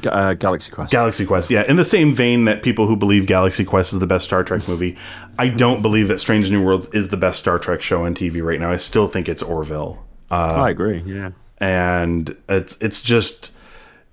Ga- 0.00 0.10
uh, 0.10 0.34
Galaxy 0.34 0.70
Quest. 0.72 0.90
Galaxy 0.92 1.26
Quest, 1.26 1.50
yeah. 1.50 1.62
In 1.68 1.76
the 1.76 1.84
same 1.84 2.14
vein 2.14 2.44
that 2.46 2.62
people 2.62 2.86
who 2.86 2.96
believe 2.96 3.26
Galaxy 3.26 3.64
Quest 3.64 3.92
is 3.92 3.98
the 3.98 4.06
best 4.06 4.24
Star 4.24 4.42
Trek 4.44 4.66
movie, 4.68 4.96
I 5.38 5.48
don't 5.48 5.82
believe 5.82 6.08
that 6.08 6.20
Strange 6.20 6.50
New 6.50 6.64
Worlds 6.64 6.88
is 6.94 7.10
the 7.10 7.16
best 7.18 7.38
Star 7.40 7.58
Trek 7.58 7.82
show 7.82 8.04
on 8.06 8.14
TV 8.14 8.42
right 8.42 8.58
now. 8.58 8.70
I 8.70 8.76
still 8.78 9.08
think 9.08 9.28
it's 9.28 9.42
Orville, 9.42 10.02
Uh, 10.30 10.48
I 10.54 10.70
agree. 10.70 11.02
Yeah. 11.06 11.30
and 11.58 12.34
it's 12.48 12.76
it's 12.80 13.02
just 13.02 13.50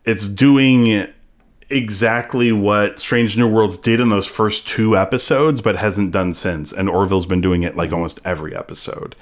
it's 0.04 0.28
doing 0.28 1.08
exactly 1.70 2.52
what 2.52 3.00
Strange 3.00 3.38
New 3.38 3.48
Worlds 3.50 3.78
did 3.78 4.00
in 4.02 4.10
those 4.10 4.28
first 4.28 4.68
two 4.68 4.98
episodes, 4.98 5.62
but 5.62 5.78
hasn't 5.78 6.12
done 6.12 6.34
since. 6.34 6.74
And 6.74 6.90
Orville's 6.90 7.26
been 7.26 7.40
doing 7.42 7.64
it 7.64 7.78
like 7.78 7.94
almost 7.94 8.20
every 8.26 8.54
episode. 8.56 9.16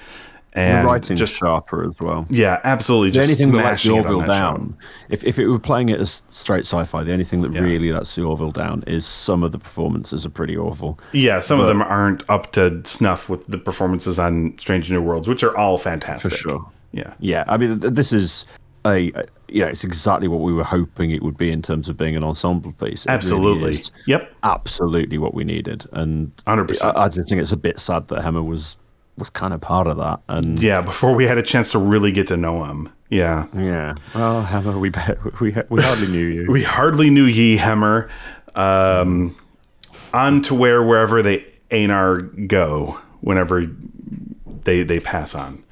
The 0.54 0.60
And 0.60 0.86
writing 0.86 1.16
just 1.16 1.30
just 1.32 1.40
sharper 1.40 1.88
as 1.88 2.00
well. 2.00 2.26
yeah, 2.28 2.60
absolutely. 2.64 3.10
The 3.10 3.14
Just 3.14 3.24
only 3.28 3.34
thing 3.36 3.50
that 3.52 3.64
lets 3.64 3.82
the 3.84 3.90
smashing 3.90 4.04
Orville 4.06 4.26
down, 4.26 4.76
if, 5.08 5.22
if 5.24 5.38
it 5.38 5.46
were 5.46 5.60
playing 5.60 5.90
it 5.90 6.00
as 6.00 6.24
straight 6.28 6.62
sci-fi, 6.66 7.04
the 7.04 7.12
only 7.12 7.24
thing 7.24 7.42
that 7.42 7.52
Yeah. 7.52 7.60
really 7.60 7.92
lets 7.92 8.14
the 8.16 8.22
Orville 8.22 8.50
down 8.50 8.82
is 8.88 9.06
some 9.06 9.44
of 9.44 9.52
the 9.52 9.58
performances 9.58 10.26
are 10.26 10.30
pretty 10.30 10.56
awful. 10.58 10.98
Yeah, 11.12 11.40
some 11.40 11.60
of 11.60 11.68
them 11.68 11.80
aren't 11.82 12.28
up 12.28 12.50
to 12.52 12.80
snuff 12.84 13.28
with 13.28 13.46
the 13.46 13.58
performances 13.58 14.18
on 14.18 14.58
Strange 14.58 14.90
New 14.90 15.00
Worlds, 15.00 15.28
which 15.28 15.44
are 15.44 15.56
all 15.56 15.78
fantastic. 15.78 16.32
For 16.32 16.36
sure. 16.38 16.66
Yeah. 16.92 17.14
Yeah, 17.20 17.44
I 17.46 17.56
mean, 17.56 17.78
this 17.78 18.12
is 18.12 18.44
a, 18.84 19.12
a 19.12 19.24
you 19.48 19.60
know, 19.62 19.68
it's 19.68 19.84
exactly 19.84 20.26
what 20.26 20.40
we 20.40 20.52
were 20.52 20.64
hoping 20.64 21.12
it 21.12 21.22
would 21.22 21.36
be 21.36 21.52
in 21.52 21.62
terms 21.62 21.88
of 21.88 21.96
being 21.96 22.16
an 22.16 22.24
ensemble 22.24 22.72
piece. 22.72 23.04
It 23.04 23.10
Absolutely. 23.10 23.72
is 23.72 23.92
Yep. 24.06 24.32
absolutely 24.42 25.18
what 25.18 25.34
we 25.34 25.44
needed, 25.44 25.84
and 25.92 26.34
100%. 26.46 26.82
I, 26.82 27.04
I 27.04 27.08
just 27.08 27.28
think 27.28 27.40
it's 27.40 27.52
a 27.52 27.56
bit 27.56 27.78
sad 27.78 28.08
that 28.08 28.22
Hammer 28.24 28.42
was 28.42 28.78
was 29.20 29.30
kind 29.30 29.54
of 29.54 29.60
part 29.60 29.86
of 29.86 29.98
that, 29.98 30.20
and 30.28 30.60
Yeah, 30.60 30.80
before 30.80 31.14
we 31.14 31.26
had 31.26 31.38
a 31.38 31.42
chance 31.42 31.70
to 31.72 31.78
really 31.78 32.10
get 32.10 32.26
to 32.28 32.36
know 32.36 32.64
him. 32.64 32.88
Yeah. 33.10 33.46
yeah. 33.56 33.94
Oh, 34.14 34.40
Hammer, 34.42 34.78
we 34.78 34.88
bet 34.90 35.40
we 35.40 35.54
we 35.68 35.82
hardly 35.82 36.06
knew 36.08 36.26
you. 36.26 36.50
We 36.50 36.62
hardly 36.62 37.10
knew 37.10 37.24
ye, 37.24 37.56
Hemmer. 37.58 38.08
Um, 38.54 39.36
on 40.12 40.42
to 40.42 40.54
where 40.54 40.82
wherever 40.82 41.22
they 41.22 41.44
Anar 41.70 42.48
go, 42.48 42.98
whenever 43.20 43.66
they 44.64 44.82
they 44.82 45.00
pass 45.00 45.34
on. 45.34 45.62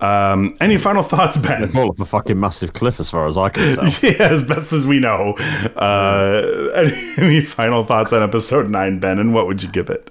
Um, 0.00 0.54
any 0.60 0.76
final 0.76 1.02
thoughts, 1.02 1.36
Ben? 1.36 1.66
Fall 1.68 1.88
off 1.90 2.00
a 2.00 2.04
fucking 2.04 2.38
massive 2.38 2.74
cliff, 2.74 3.00
as 3.00 3.10
far 3.10 3.26
as 3.26 3.36
I 3.38 3.48
can 3.48 3.74
tell. 3.74 3.84
yeah, 4.10 4.28
as 4.28 4.42
best 4.42 4.72
as 4.72 4.86
we 4.86 5.00
know. 5.00 5.32
Uh, 5.76 6.70
any, 6.74 7.14
any 7.16 7.40
final 7.40 7.84
thoughts 7.84 8.12
on 8.12 8.22
episode 8.22 8.68
nine, 8.70 8.98
Ben? 8.98 9.18
And 9.18 9.32
what 9.32 9.46
would 9.46 9.62
you 9.62 9.68
give 9.70 9.88
it? 9.88 10.10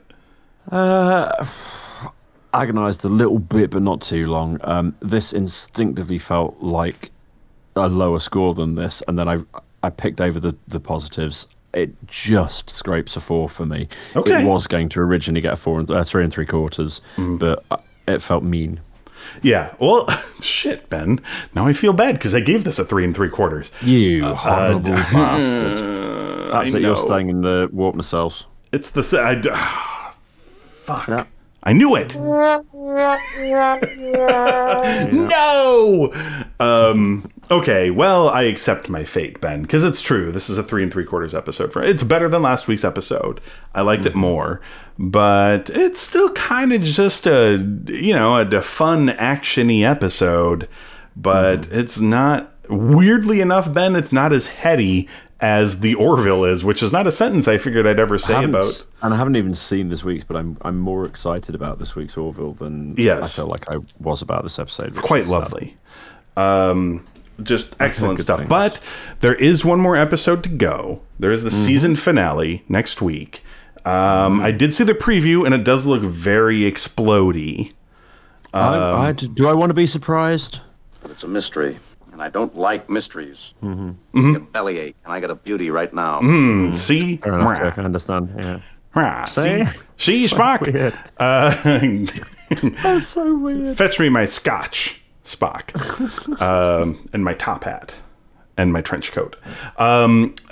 Agonized 2.53 3.03
a 3.05 3.09
little 3.09 3.39
bit, 3.39 3.71
but 3.71 3.81
not 3.81 4.01
too 4.01 4.27
long. 4.27 4.59
Um, 4.63 4.95
this 5.01 5.33
instinctively 5.33 6.17
felt 6.17 6.61
like 6.61 7.11
a 7.75 7.87
lower 7.87 8.19
score 8.19 8.53
than 8.53 8.75
this, 8.75 9.01
and 9.07 9.17
then 9.17 9.27
I 9.27 9.37
I 9.81 9.89
picked 9.89 10.21
over 10.21 10.39
the 10.39 10.55
the 10.67 10.79
positives. 10.79 11.47
It 11.73 11.91
just 12.05 12.69
scrapes 12.69 13.15
a 13.15 13.19
four 13.19 13.49
for 13.49 13.65
me. 13.65 13.87
Okay. 14.15 14.41
It 14.41 14.45
was 14.45 14.67
going 14.67 14.89
to 14.89 14.99
originally 14.99 15.41
get 15.41 15.53
a 15.53 15.55
four 15.55 15.79
and 15.79 15.89
uh, 15.89 16.03
three 16.03 16.23
and 16.23 16.31
three 16.31 16.45
quarters, 16.45 17.01
but 17.17 17.65
uh, 17.71 17.77
it 18.07 18.21
felt 18.21 18.43
mean. 18.43 18.79
Yeah. 19.41 19.73
Well, 19.79 20.07
shit, 20.39 20.89
Ben. 20.89 21.19
Now 21.55 21.65
I 21.65 21.73
feel 21.73 21.93
bad 21.93 22.15
because 22.15 22.35
I 22.35 22.41
gave 22.41 22.63
this 22.63 22.77
a 22.77 22.85
three 22.85 23.03
and 23.03 23.15
three 23.15 23.29
quarters. 23.29 23.71
You 23.81 24.23
horrible 24.35 24.93
bastard! 25.11 25.79
That's 26.51 26.75
I 26.75 26.77
it. 26.77 26.81
You're 26.83 26.95
staying 26.95 27.29
in 27.29 27.41
the 27.41 27.69
warp 27.71 27.95
nacelles. 27.95 28.45
It's 28.71 28.91
the 28.91 29.01
I 29.19 29.41
ah, 29.51 30.15
fuck. 30.83 31.07
Yeah. 31.07 31.25
I 31.65 31.71
knew 31.71 31.95
it. 31.95 32.15
no. 35.13 36.11
Um. 36.59 37.29
Okay. 37.49 37.89
Well, 37.89 38.29
I 38.29 38.43
accept 38.43 38.89
my 38.89 39.05
fate, 39.05 39.39
Ben, 39.39 39.61
because 39.61 39.85
it's 39.85 40.01
true. 40.01 40.31
This 40.31 40.49
is 40.49 40.57
a 40.57 40.63
three 40.63 40.83
and 40.83 40.91
three 40.91 41.05
quarters 41.05 41.33
episode. 41.33 41.71
For 41.71 41.81
it's 41.81 42.03
better 42.03 42.27
than 42.27 42.41
last 42.41 42.67
week's 42.67 42.83
episode. 42.83 43.39
I 43.73 43.81
liked 43.81 44.05
it 44.05 44.13
more, 44.13 44.59
but 44.99 45.69
it's 45.69 46.01
still 46.01 46.31
kind 46.33 46.73
of 46.73 46.83
just 46.83 47.25
a 47.25 47.55
you 47.87 48.13
know 48.13 48.35
a, 48.35 48.45
a 48.45 48.61
fun 48.61 49.07
actiony 49.07 49.83
episode. 49.83 50.67
But 51.15 51.67
it's 51.71 51.99
not. 51.99 52.49
Weirdly 52.69 53.41
enough, 53.41 53.73
Ben, 53.73 53.95
it's 53.95 54.13
not 54.13 54.31
as 54.31 54.47
heady 54.47 55.09
as 55.43 55.81
the 55.81 55.93
Orville 55.95 56.45
is, 56.45 56.63
which 56.63 56.81
is 56.81 56.91
not 56.93 57.05
a 57.05 57.11
sentence 57.11 57.47
I 57.49 57.57
figured 57.57 57.85
I'd 57.85 57.99
ever 57.99 58.17
say 58.17 58.43
about. 58.45 58.63
s- 58.63 58.85
and 59.01 59.13
I 59.13 59.17
haven't 59.17 59.35
even 59.35 59.53
seen 59.53 59.89
this 59.89 60.03
week's, 60.03 60.23
but 60.23 60.37
I'm 60.37 60.57
I'm 60.61 60.79
more 60.79 61.05
excited 61.05 61.53
about 61.53 61.79
this 61.79 61.95
week's 61.95 62.15
Orville 62.17 62.53
than 62.53 62.95
Yes. 62.97 63.37
I 63.37 63.41
felt 63.41 63.49
like 63.51 63.69
I 63.69 63.77
was 63.99 64.21
about 64.21 64.43
this 64.43 64.57
episode. 64.57 64.87
It's 64.87 64.99
quite 64.99 65.27
lovely. 65.27 65.75
Um, 66.37 67.05
just 67.43 67.75
excellent 67.79 68.19
stuff. 68.21 68.39
things. 68.39 68.49
But 68.49 68.79
there 69.19 69.35
is 69.35 69.65
one 69.65 69.79
more 69.79 69.95
episode 69.97 70.43
to 70.43 70.49
go. 70.49 71.01
There 71.19 71.31
is 71.31 71.43
the 71.43 71.49
Mm-hmm. 71.49 71.65
season 71.65 71.95
finale 71.95 72.63
next 72.69 73.01
week. 73.01 73.43
Um, 73.85 74.39
I 74.39 74.51
did 74.51 74.71
see 74.73 74.85
the 74.85 74.93
preview, 74.93 75.45
and 75.45 75.53
it 75.53 75.65
does 75.65 75.85
look 75.85 76.03
very 76.03 76.61
explodey. 76.61 77.73
I, 78.53 79.07
I, 79.07 79.11
do 79.11 79.47
I 79.47 79.53
want 79.53 79.71
to 79.71 79.73
be 79.73 79.87
surprised? 79.87 80.61
It's 81.05 81.23
a 81.23 81.27
mystery, 81.27 81.77
and 82.13 82.21
I 82.23 82.29
don't 82.29 82.55
like 82.55 82.89
mysteries. 82.89 83.53
Mm-hmm. 83.61 83.91
I 84.29 84.31
get 84.33 84.51
bellyache, 84.53 84.95
and 85.03 85.11
I 85.13 85.19
got 85.19 85.31
a 85.31 85.35
beauty 85.35 85.69
right 85.71 85.93
now. 85.93 86.21
See, 86.77 87.17
Fair 87.17 87.33
enough, 87.33 87.47
Mwah. 87.47 87.63
Jack, 87.63 87.77
I 87.79 87.83
understand. 87.83 88.33
Yeah. 88.37 88.59
Mwah. 88.95 89.27
see, 89.27 89.65
See? 89.65 90.25
see, 90.27 90.35
Spock. 90.35 90.61
Weird. 90.71 90.93
Uh, 91.17 91.55
That's 92.83 93.07
so 93.07 93.35
weird. 93.37 93.75
fetch 93.75 93.99
me 93.99 94.09
my 94.09 94.25
scotch, 94.25 95.01
Spock, 95.25 95.73
um, 96.41 97.09
and 97.13 97.23
my 97.25 97.33
top 97.33 97.63
hat, 97.63 97.95
and 98.57 98.71
my 98.71 98.81
trench 98.81 99.11
coat. 99.11 99.35
Um, 99.77 100.35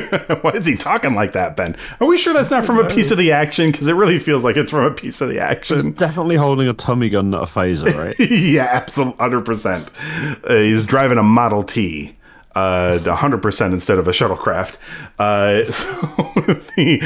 why 0.42 0.50
is 0.52 0.66
he 0.66 0.76
talking 0.76 1.14
like 1.14 1.32
that, 1.32 1.56
Ben? 1.56 1.76
Are 2.00 2.06
we 2.06 2.18
sure 2.18 2.32
that's 2.32 2.50
not 2.50 2.64
from 2.64 2.78
a 2.78 2.88
piece 2.88 3.10
of 3.10 3.18
the 3.18 3.32
action? 3.32 3.70
Because 3.70 3.86
it 3.88 3.94
really 3.94 4.18
feels 4.18 4.44
like 4.44 4.56
it's 4.56 4.70
from 4.70 4.84
a 4.84 4.90
piece 4.90 5.20
of 5.20 5.28
the 5.28 5.40
action. 5.40 5.76
He's 5.76 5.88
definitely 5.94 6.36
holding 6.36 6.68
a 6.68 6.72
tummy 6.72 7.08
gun, 7.08 7.30
not 7.30 7.42
a 7.42 7.46
phaser, 7.46 7.94
right? 7.94 8.18
yeah, 8.30 8.68
absolutely, 8.70 9.18
hundred 9.18 9.44
percent. 9.44 9.90
Uh, 10.44 10.54
he's 10.54 10.84
driving 10.84 11.18
a 11.18 11.22
Model 11.22 11.62
T. 11.62 12.16
Uh, 12.54 12.98
100% 13.00 13.72
instead 13.74 13.98
of 13.98 14.08
a 14.08 14.12
shuttlecraft. 14.12 14.78
Uh, 15.18 15.62
so 15.70 15.92
the, 16.74 16.98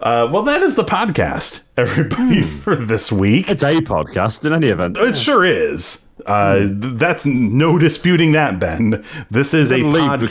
uh, 0.00 0.30
well, 0.32 0.44
that 0.44 0.62
is 0.62 0.76
the 0.76 0.84
podcast, 0.84 1.58
everybody, 1.76 2.42
for 2.42 2.76
this 2.76 3.10
week. 3.10 3.50
it's 3.50 3.64
a 3.64 3.80
podcast 3.80 4.44
in 4.46 4.52
any 4.52 4.68
event. 4.68 4.96
It 4.98 5.16
sure 5.16 5.44
is. 5.44 6.06
Uh, 6.24 6.58
th- 6.58 6.76
that's 6.78 7.26
no 7.26 7.78
disputing 7.78 8.30
that, 8.32 8.60
Ben. 8.60 9.04
This 9.28 9.54
is 9.54 9.72
a 9.72 9.80
Gotta 9.80 10.28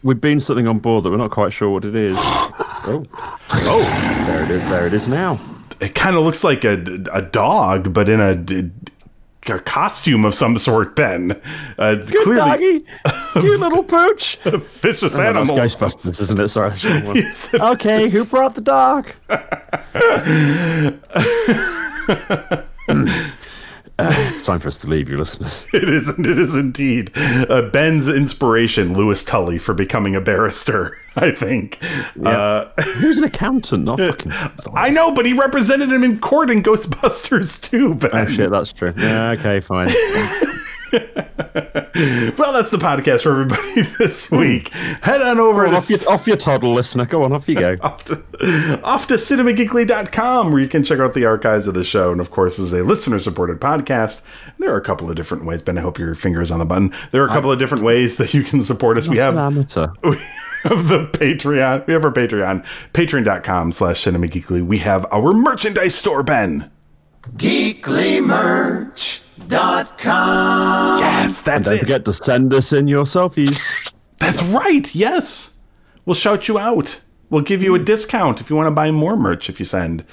podcast. 0.00 0.04
We've 0.04 0.20
been 0.20 0.40
something 0.40 0.68
on 0.68 0.78
board 0.78 1.04
that 1.04 1.10
we're 1.10 1.16
not 1.16 1.30
quite 1.30 1.52
sure 1.52 1.70
what 1.70 1.84
it 1.84 1.94
is. 1.96 2.16
Oh, 2.82 3.04
Oh, 3.50 3.82
there 4.26 4.42
it 4.44 4.50
is. 4.50 4.70
There 4.70 4.86
it 4.86 4.94
is 4.94 5.06
now. 5.06 5.38
it 5.82 5.94
kind 5.94 6.16
of 6.16 6.24
looks 6.24 6.42
like 6.42 6.64
a, 6.64 6.82
a 7.12 7.20
dog, 7.20 7.92
but 7.92 8.08
in 8.08 8.20
a, 8.20 9.52
a 9.52 9.58
costume 9.60 10.24
of 10.24 10.34
some 10.34 10.56
sort, 10.56 10.96
Ben. 10.96 11.38
Uh, 11.78 11.96
Good 11.96 12.24
clearly 12.24 12.40
doggy, 12.40 12.86
you 13.46 13.58
little 13.58 13.84
pooch. 13.84 14.36
vicious 14.44 15.14
Oh, 15.14 15.20
animal. 15.20 15.56
that's 15.56 15.74
Ghostbusters, 15.74 16.22
isn't 16.22 16.40
it? 16.40 16.48
Sorry. 16.48 16.70
I 16.70 16.74
should 16.74 16.90
have 16.92 17.04
won. 17.06 17.16
Yes, 17.16 17.52
okay, 17.52 18.08
who 18.08 18.24
brought 18.24 18.54
the 18.54 18.62
dog? 18.62 19.10
Uh, 24.00 24.12
it's 24.32 24.44
time 24.46 24.58
for 24.60 24.68
us 24.68 24.78
to 24.78 24.88
leave 24.88 25.08
you, 25.08 25.16
listeners. 25.18 25.66
It 25.74 25.88
is. 25.88 26.08
It 26.08 26.26
is 26.38 26.54
indeed. 26.54 27.10
Uh, 27.16 27.68
Ben's 27.70 28.08
inspiration, 28.08 28.94
Louis 28.94 29.22
Tully, 29.24 29.58
for 29.58 29.74
becoming 29.74 30.14
a 30.16 30.20
barrister. 30.20 30.96
I 31.16 31.30
think. 31.32 31.78
Uh, 32.24 32.66
He 33.00 33.06
was 33.06 33.18
an 33.18 33.24
accountant, 33.24 33.84
not 33.84 33.98
fucking. 33.98 34.32
I 34.74 34.90
know, 34.90 35.12
but 35.12 35.26
he 35.26 35.32
represented 35.32 35.90
him 35.92 36.04
in 36.04 36.18
court 36.20 36.50
in 36.50 36.62
Ghostbusters 36.62 37.60
too. 37.60 37.94
Ben. 37.94 38.10
Oh 38.12 38.24
shit, 38.26 38.50
that's 38.50 38.72
true. 38.72 38.92
Yeah, 38.96 39.30
okay, 39.32 39.60
fine. 39.60 39.88
Well, 42.38 42.54
that's 42.54 42.70
the 42.70 42.78
podcast 42.78 43.22
for 43.22 43.32
everybody 43.32 43.82
this 43.98 44.26
hmm. 44.26 44.38
week. 44.38 44.68
Head 44.68 45.20
on 45.20 45.38
over 45.38 45.66
to 45.66 45.76
off, 45.76 45.90
your, 45.90 45.98
off 46.08 46.26
your 46.26 46.36
toddle, 46.36 46.72
listener. 46.72 47.04
Go 47.04 47.24
on, 47.24 47.32
off 47.32 47.48
you 47.48 47.56
go. 47.56 47.76
off 47.82 48.04
to, 48.06 48.80
off 48.84 49.06
to 49.08 49.14
cinemageekly.com 49.14 50.50
where 50.50 50.60
you 50.60 50.68
can 50.68 50.82
check 50.82 50.98
out 50.98 51.14
the 51.14 51.26
archives 51.26 51.66
of 51.66 51.74
the 51.74 51.84
show. 51.84 52.10
And 52.10 52.20
of 52.20 52.30
course, 52.30 52.56
this 52.56 52.66
is 52.66 52.72
a 52.72 52.82
listener 52.82 53.18
supported 53.18 53.60
podcast. 53.60 54.22
There 54.58 54.72
are 54.72 54.78
a 54.78 54.82
couple 54.82 55.10
of 55.10 55.16
different 55.16 55.44
ways. 55.44 55.60
Ben, 55.60 55.76
I 55.76 55.82
hope 55.82 55.98
your 55.98 56.14
finger's 56.14 56.50
on 56.50 56.58
the 56.58 56.64
button. 56.64 56.94
There 57.10 57.22
are 57.22 57.26
a 57.26 57.30
couple 57.30 57.52
of 57.52 57.58
different 57.58 57.84
ways 57.84 58.16
that 58.16 58.32
you 58.32 58.44
can 58.44 58.62
support 58.62 58.96
us. 58.96 59.06
We 59.06 59.18
have 59.18 59.34
an 59.34 59.40
amateur. 59.40 59.88
we 60.02 60.16
have 60.62 60.88
the 60.88 61.06
Patreon. 61.12 61.86
We 61.86 61.92
have 61.92 62.04
our 62.04 62.12
Patreon, 62.12 62.64
patreon.com 62.94 63.72
slash 63.72 64.02
cinemageekly. 64.02 64.64
We 64.64 64.78
have 64.78 65.06
our 65.12 65.32
merchandise 65.32 65.94
store, 65.94 66.22
Ben. 66.22 66.70
GeeklyMerch.com. 69.48 70.98
Yes, 70.98 71.42
that's 71.42 71.64
Don't 71.66 71.74
it. 71.74 71.80
forget 71.80 72.04
to 72.04 72.12
send 72.12 72.52
us 72.54 72.72
in 72.72 72.88
your 72.88 73.04
selfies. 73.04 73.92
That's 74.18 74.42
right. 74.44 74.92
Yes. 74.94 75.56
We'll 76.04 76.14
shout 76.14 76.48
you 76.48 76.58
out. 76.58 77.00
We'll 77.30 77.42
give 77.42 77.62
you 77.62 77.74
a 77.74 77.78
discount 77.78 78.40
if 78.40 78.50
you 78.50 78.56
want 78.56 78.66
to 78.66 78.70
buy 78.72 78.90
more 78.90 79.16
merch 79.16 79.48
if 79.48 79.60
you 79.60 79.64
send 79.66 80.04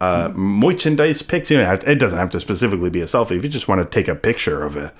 uh, 0.00 0.30
merchandise 0.34 1.22
pics. 1.22 1.50
You 1.50 1.58
know, 1.58 1.72
it 1.72 1.96
doesn't 1.96 2.18
have 2.18 2.30
to 2.30 2.40
specifically 2.40 2.90
be 2.90 3.00
a 3.00 3.04
selfie. 3.04 3.36
If 3.36 3.44
you 3.44 3.50
just 3.50 3.68
want 3.68 3.80
to 3.80 3.84
take 3.94 4.08
a 4.08 4.14
picture 4.14 4.62
of 4.64 4.76
it, 4.76 4.92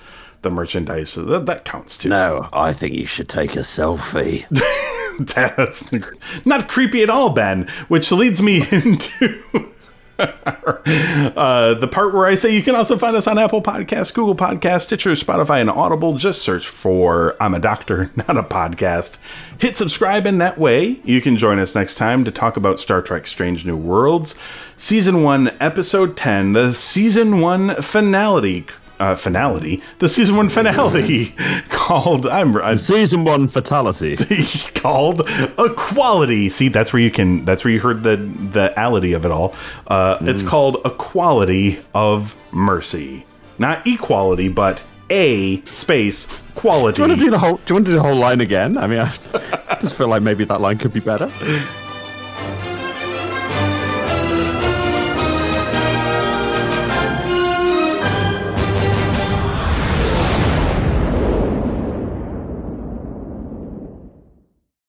the 0.43 0.51
merchandise, 0.51 1.15
that, 1.15 1.45
that 1.45 1.65
counts 1.65 1.97
too. 1.97 2.09
No, 2.09 2.49
I 2.53 2.73
think 2.73 2.93
you 2.93 3.05
should 3.05 3.29
take 3.29 3.55
a 3.55 3.59
selfie. 3.59 4.45
That's 5.35 6.45
not 6.45 6.67
creepy 6.67 7.01
at 7.03 7.09
all, 7.09 7.33
Ben. 7.33 7.67
Which 7.87 8.11
leads 8.11 8.41
me 8.41 8.57
into 8.71 9.71
uh, 10.19 11.73
the 11.73 11.89
part 11.91 12.13
where 12.13 12.25
I 12.25 12.35
say 12.35 12.53
you 12.53 12.61
can 12.61 12.75
also 12.75 12.97
find 12.97 13.15
us 13.15 13.27
on 13.27 13.39
Apple 13.39 13.61
Podcasts, 13.61 14.13
Google 14.13 14.35
Podcasts, 14.35 14.81
Stitcher, 14.83 15.11
Spotify, 15.11 15.59
and 15.59 15.69
Audible. 15.69 16.17
Just 16.17 16.41
search 16.41 16.67
for 16.67 17.35
I'm 17.39 17.53
a 17.53 17.59
Doctor, 17.59 18.11
Not 18.15 18.37
a 18.37 18.43
Podcast. 18.43 19.17
Hit 19.57 19.75
subscribe, 19.75 20.25
and 20.25 20.39
that 20.39 20.57
way 20.57 20.99
you 21.03 21.21
can 21.21 21.37
join 21.37 21.57
us 21.57 21.73
next 21.73 21.95
time 21.95 22.23
to 22.25 22.31
talk 22.31 22.57
about 22.57 22.79
Star 22.79 23.01
Trek 23.01 23.25
Strange 23.25 23.65
New 23.65 23.77
Worlds, 23.77 24.35
Season 24.77 25.23
1, 25.23 25.55
Episode 25.59 26.15
10, 26.15 26.53
the 26.53 26.73
Season 26.73 27.39
1 27.41 27.81
finale. 27.81 28.65
Uh, 29.03 29.15
finale, 29.17 29.81
the 29.99 30.07
season 30.07 30.37
one 30.37 30.47
finale 30.47 31.35
called 31.69 32.25
I'm, 32.25 32.55
I'm 32.55 32.77
Season 32.77 33.25
one 33.25 33.49
fatality. 33.49 34.15
called 34.75 35.27
equality. 35.59 36.47
See, 36.47 36.69
that's 36.69 36.93
where 36.93 37.01
you 37.01 37.11
can. 37.11 37.43
That's 37.43 37.65
where 37.65 37.73
you 37.73 37.81
heard 37.81 38.03
the 38.03 38.15
the 38.15 38.73
ality 38.77 39.13
of 39.13 39.25
it 39.25 39.31
all. 39.31 39.53
Uh, 39.87 40.19
It's 40.21 40.41
called 40.41 40.77
equality 40.85 41.79
of 41.93 42.33
mercy, 42.53 43.25
not 43.57 43.85
equality, 43.85 44.47
but 44.47 44.81
a 45.09 45.61
space 45.65 46.41
quality. 46.55 46.95
Do 46.95 47.01
you 47.01 47.07
want 47.09 47.19
to 47.19 47.25
do 47.25 47.31
the 47.31 47.39
whole? 47.39 47.57
Do 47.57 47.63
you 47.67 47.75
want 47.75 47.85
to 47.87 47.91
do 47.91 47.95
the 47.97 48.03
whole 48.03 48.15
line 48.15 48.39
again? 48.39 48.77
I 48.77 48.87
mean, 48.87 48.99
I 49.33 49.77
just 49.81 49.95
feel 49.97 50.07
like 50.07 50.21
maybe 50.21 50.45
that 50.45 50.61
line 50.61 50.77
could 50.77 50.93
be 50.93 51.01
better. 51.01 51.29